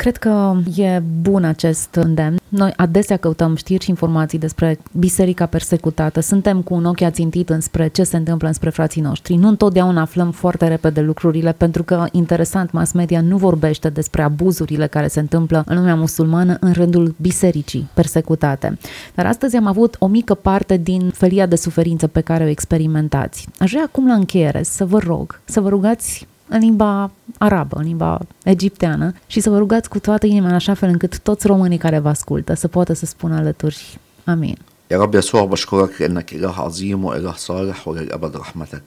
Cred 0.00 0.16
că 0.16 0.56
e 0.76 1.02
bun 1.20 1.44
acest 1.44 1.94
îndemn. 1.94 2.38
Noi 2.48 2.72
adesea 2.76 3.16
căutăm 3.16 3.56
știri 3.56 3.84
și 3.84 3.90
informații 3.90 4.38
despre 4.38 4.78
biserica 4.92 5.46
persecutată. 5.46 6.20
Suntem 6.20 6.62
cu 6.62 6.74
un 6.74 6.84
ochi 6.84 7.00
ațintit 7.00 7.48
înspre 7.48 7.88
ce 7.88 8.02
se 8.02 8.16
întâmplă 8.16 8.46
înspre 8.46 8.70
frații 8.70 9.00
noștri. 9.00 9.34
Nu 9.34 9.48
întotdeauna 9.48 10.00
aflăm 10.00 10.30
foarte 10.30 10.68
repede 10.68 11.00
lucrurile, 11.00 11.52
pentru 11.52 11.82
că, 11.82 12.06
interesant, 12.12 12.70
mass 12.70 12.92
media 12.92 13.20
nu 13.20 13.36
vorbește 13.36 13.88
despre 13.88 14.22
abuzurile 14.22 14.86
care 14.86 15.08
se 15.08 15.20
întâmplă 15.20 15.64
în 15.66 15.76
lumea 15.76 15.94
musulmană 15.94 16.56
în 16.60 16.72
rândul 16.72 17.14
bisericii 17.20 17.88
persecutate. 17.94 18.78
Dar 19.14 19.26
astăzi 19.26 19.56
am 19.56 19.66
avut 19.66 19.96
o 19.98 20.06
mică 20.06 20.34
parte 20.34 20.76
din 20.76 21.10
felia 21.14 21.46
de 21.46 21.56
suferință 21.56 22.06
pe 22.06 22.20
care 22.20 22.44
o 22.44 22.48
experimentați. 22.48 23.48
Aș 23.58 23.70
vrea 23.70 23.84
acum 23.86 24.06
la 24.06 24.14
încheiere 24.14 24.62
să 24.62 24.84
vă 24.84 24.98
rog 24.98 25.40
să 25.44 25.60
vă 25.60 25.68
rugați 25.68 26.28
în 26.50 26.58
limba 26.58 27.10
arabă, 27.38 27.76
în 27.76 27.84
limba 27.84 28.20
egipteană 28.44 29.12
și 29.26 29.40
să 29.40 29.50
vă 29.50 29.58
rugați 29.58 29.88
cu 29.88 29.98
toată 29.98 30.26
inima 30.26 30.48
în 30.48 30.54
așa 30.54 30.74
fel 30.74 30.88
încât 30.88 31.18
toți 31.18 31.46
românii 31.46 31.78
care 31.78 31.98
vă 31.98 32.08
ascultă 32.08 32.54
să 32.54 32.68
poată 32.68 32.92
să 32.92 33.06
spună 33.06 33.34
alături. 33.36 33.98
Amin. 34.24 34.58
يا 34.90 34.98
رب 34.98 35.14
يسوع 35.14 35.44
بشكرك 35.44 36.00
لأنك 36.00 36.32
إله 36.32 36.60
عظيم 36.60 37.04
وإله 37.04 37.32
صالح 37.32 37.88
وللأبد 37.88 38.36
رحمتك 38.36 38.82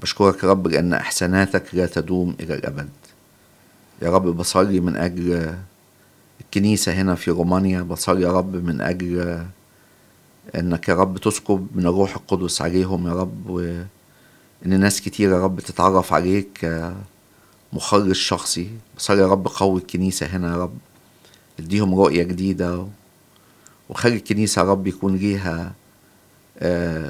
بشكرك 0.00 0.44
رب 0.44 0.66
لأن 0.66 0.92
إحساناتك 0.92 1.74
لا 1.74 1.86
تدوم 1.86 2.36
إلى 2.40 2.54
الأبد 2.54 2.88
يا 4.02 4.10
رب 4.10 4.26
بصلي 4.36 4.80
من 4.80 4.96
أجل 4.96 5.54
الكنيسة 6.40 6.92
هنا 6.92 7.14
في 7.14 7.30
رومانيا 7.30 7.82
بصلي 7.82 8.22
يا 8.22 8.32
رب 8.32 8.56
من 8.64 8.80
أجل 8.80 9.44
إنك 10.54 10.88
يا 10.88 10.94
رب 10.94 11.18
تسكب 11.18 11.66
من 11.74 11.86
الروح 11.86 12.16
القدس 12.16 12.62
عليهم 12.62 13.06
يا 13.06 13.12
رب 13.12 13.60
وإن 14.62 14.80
ناس 14.80 15.00
كتير 15.00 15.30
يا 15.30 15.44
رب 15.44 15.60
تتعرف 15.60 16.12
عليك 16.12 16.82
مخرج 17.72 18.12
شخصي. 18.12 18.70
بصلي 18.96 19.20
يا 19.20 19.26
رب 19.26 19.48
قوي 19.48 19.80
الكنيسة 19.80 20.26
هنا 20.26 20.52
يا 20.52 20.56
رب؟ 20.56 20.78
اديهم 21.58 21.94
رؤية 21.94 22.22
جديدة 22.22 22.86
وخلي 23.88 24.16
الكنيسة 24.16 24.62
يا 24.62 24.66
رب 24.70 24.86
يكون 24.86 25.16
ليها 25.16 25.72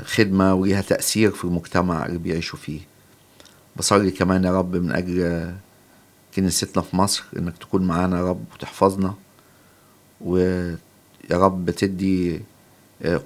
خدمة 0.05 0.55
وليها 0.55 0.81
تأثير 0.81 1.31
في 1.31 1.45
المجتمع 1.45 2.07
اللي 2.07 2.19
بيعيشوا 2.19 2.59
فيه. 2.59 2.81
بصلي 3.77 4.11
كمان 4.11 4.45
يا 4.45 4.59
رب 4.59 4.77
من 4.77 4.93
أجل 4.93 5.53
كنيستنا 6.35 6.83
في 6.83 6.97
مصر 6.97 7.25
إنك 7.37 7.59
تكون 7.59 7.83
معانا 7.83 8.19
يا 8.19 8.25
رب 8.25 8.45
وتحفظنا. 8.55 9.15
ويا 10.21 10.79
رب 11.31 11.71
تدي 11.71 12.41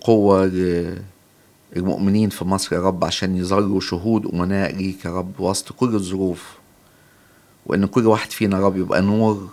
قوة 0.01 0.53
للمؤمنين 1.77 2.31
في 2.31 2.45
مصر 2.45 2.77
يا 2.77 2.81
رب 2.81 3.05
عشان 3.05 3.37
يظلوا 3.37 3.81
شهود 3.81 4.27
أمناء 4.27 4.77
ليك 4.77 5.05
يا 5.05 5.11
رب 5.11 5.41
وسط 5.41 5.73
كل 5.73 5.95
الظروف. 5.95 6.59
وإن 7.67 7.87
كل 7.87 8.07
واحد 8.07 8.31
فينا 8.31 8.59
يا 8.59 8.67
رب 8.67 8.77
يبقى 8.77 9.03
نور 9.03 9.49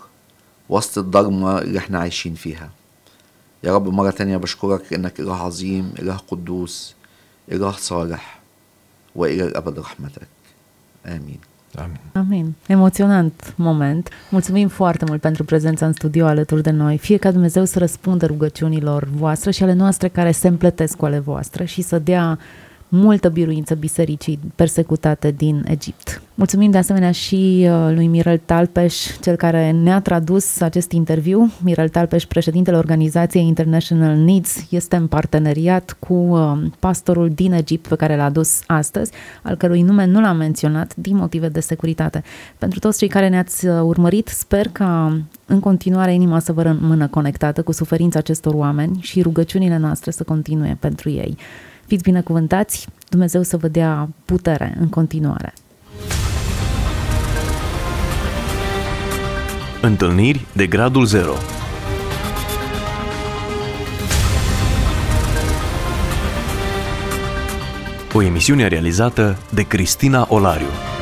وسط 0.70 0.98
الضلمة 0.98 1.60
اللي 1.62 1.80
إحنا 1.80 2.00
عايشين 2.00 2.36
فيها. 2.36 2.70
يا 3.64 3.76
رب 3.76 3.88
مرة 3.88 4.10
تانية 4.10 4.38
بشكرك 4.38 4.94
إنك 4.94 5.20
إله 5.20 5.36
عظيم 5.44 5.94
إله 6.00 6.18
قدوس 6.18 6.96
إله 7.52 7.72
صالح 7.72 8.40
وإلى 9.16 9.44
الأبد 9.44 9.80
رحمتك. 9.80 10.28
آمين. 11.06 11.40
Amin. 11.78 12.00
Amin. 12.14 12.54
Emoționant 12.68 13.54
moment. 13.56 14.10
Mulțumim 14.30 14.68
foarte 14.68 15.06
mult 15.08 15.22
pentru 15.22 15.44
prezența 15.44 15.86
în 15.86 15.94
studio 15.94 16.26
alături 16.26 16.64
de 16.64 16.70
noi. 16.70 16.98
Fie 16.98 17.18
ca 17.18 17.32
Dumnezeu 17.32 17.66
să 17.66 17.80
răspundă 17.80 18.26
rugăciunilor 18.26 19.08
voastre 19.12 19.52
și 19.52 19.64
ale 19.64 19.74
noastre 19.74 20.08
care 20.08 20.32
se 20.32 20.48
împletesc 20.48 20.98
cu 20.98 21.06
ale 21.06 21.20
voastre 21.20 21.66
și 21.66 21.82
să 21.82 22.00
dea 22.00 22.40
multă 22.90 23.30
biruință 23.30 23.76
bisericii 23.76 24.40
persecutate 24.56 25.32
din 25.32 25.66
Egipt. 25.68 26.22
Mulțumim 26.34 26.72
de 26.72 26.78
asemenea 26.78 27.12
și 27.12 27.68
uh, 27.70 27.94
lui 27.94 28.08
Mirel 28.08 28.42
Talpeș, 28.46 28.96
cel 29.22 29.36
care 29.36 29.72
ne-a 29.72 30.02
tradus 30.02 30.62
acest 30.62 30.92
interviu. 30.92 31.52
Mirel 31.64 31.90
Talpeș, 31.90 32.26
președintele 32.26 32.78
organizației 32.78 33.48
International 33.48 34.16
Needs, 34.16 34.66
este 34.70 34.96
în 34.96 35.08
parteneriat 35.08 35.96
cu 36.00 36.14
uh, 36.14 36.52
pastorul 36.80 37.30
din 37.30 37.54
Egipt 37.54 37.88
pe 37.88 37.96
care 37.96 38.16
l-a 38.16 38.24
adus 38.24 38.62
astăzi, 38.66 39.12
al 39.42 39.56
cărui 39.56 39.82
nume 39.82 40.06
nu 40.06 40.22
l-am 40.22 40.38
menționat 40.38 40.96
din 40.96 41.16
motive 41.16 41.50
de 41.50 41.60
securitate. 41.60 42.24
Pentru 42.58 42.80
toți 42.80 42.98
cei 42.98 43.08
care 43.08 43.28
ne-ați 43.28 43.68
uh, 43.68 43.82
urmărit, 43.82 44.28
sper 44.28 44.68
ca 44.68 45.22
în 45.46 45.60
continuare 45.60 46.14
inima 46.14 46.40
să 46.40 46.54
vă 46.54 46.62
rămână 46.62 47.08
conectată 47.08 47.62
cu 47.62 47.72
suferința 47.72 48.20
acestor 48.20 48.54
oameni 48.54 48.98
și 49.02 49.22
rugăciunile 49.22 49.78
noastre 49.78 50.12
să 50.12 50.24
continue 50.24 50.78
pentru 50.80 51.10
ei. 51.10 51.38
Fiți 51.88 52.04
binecuvântați, 52.04 52.88
Dumnezeu 53.10 53.42
să 53.42 53.58
vă 53.58 53.68
dea 53.68 54.10
putere 54.26 54.78
în 54.80 54.90
continuare. 54.90 55.54
Întâlniri 59.82 60.46
de 60.54 60.68
gradul 60.68 61.06
0 61.06 61.34
O 68.14 68.22
emisiune 68.22 68.68
realizată 68.68 69.38
de 69.54 69.62
Cristina 69.64 70.26
Olariu. 70.30 70.97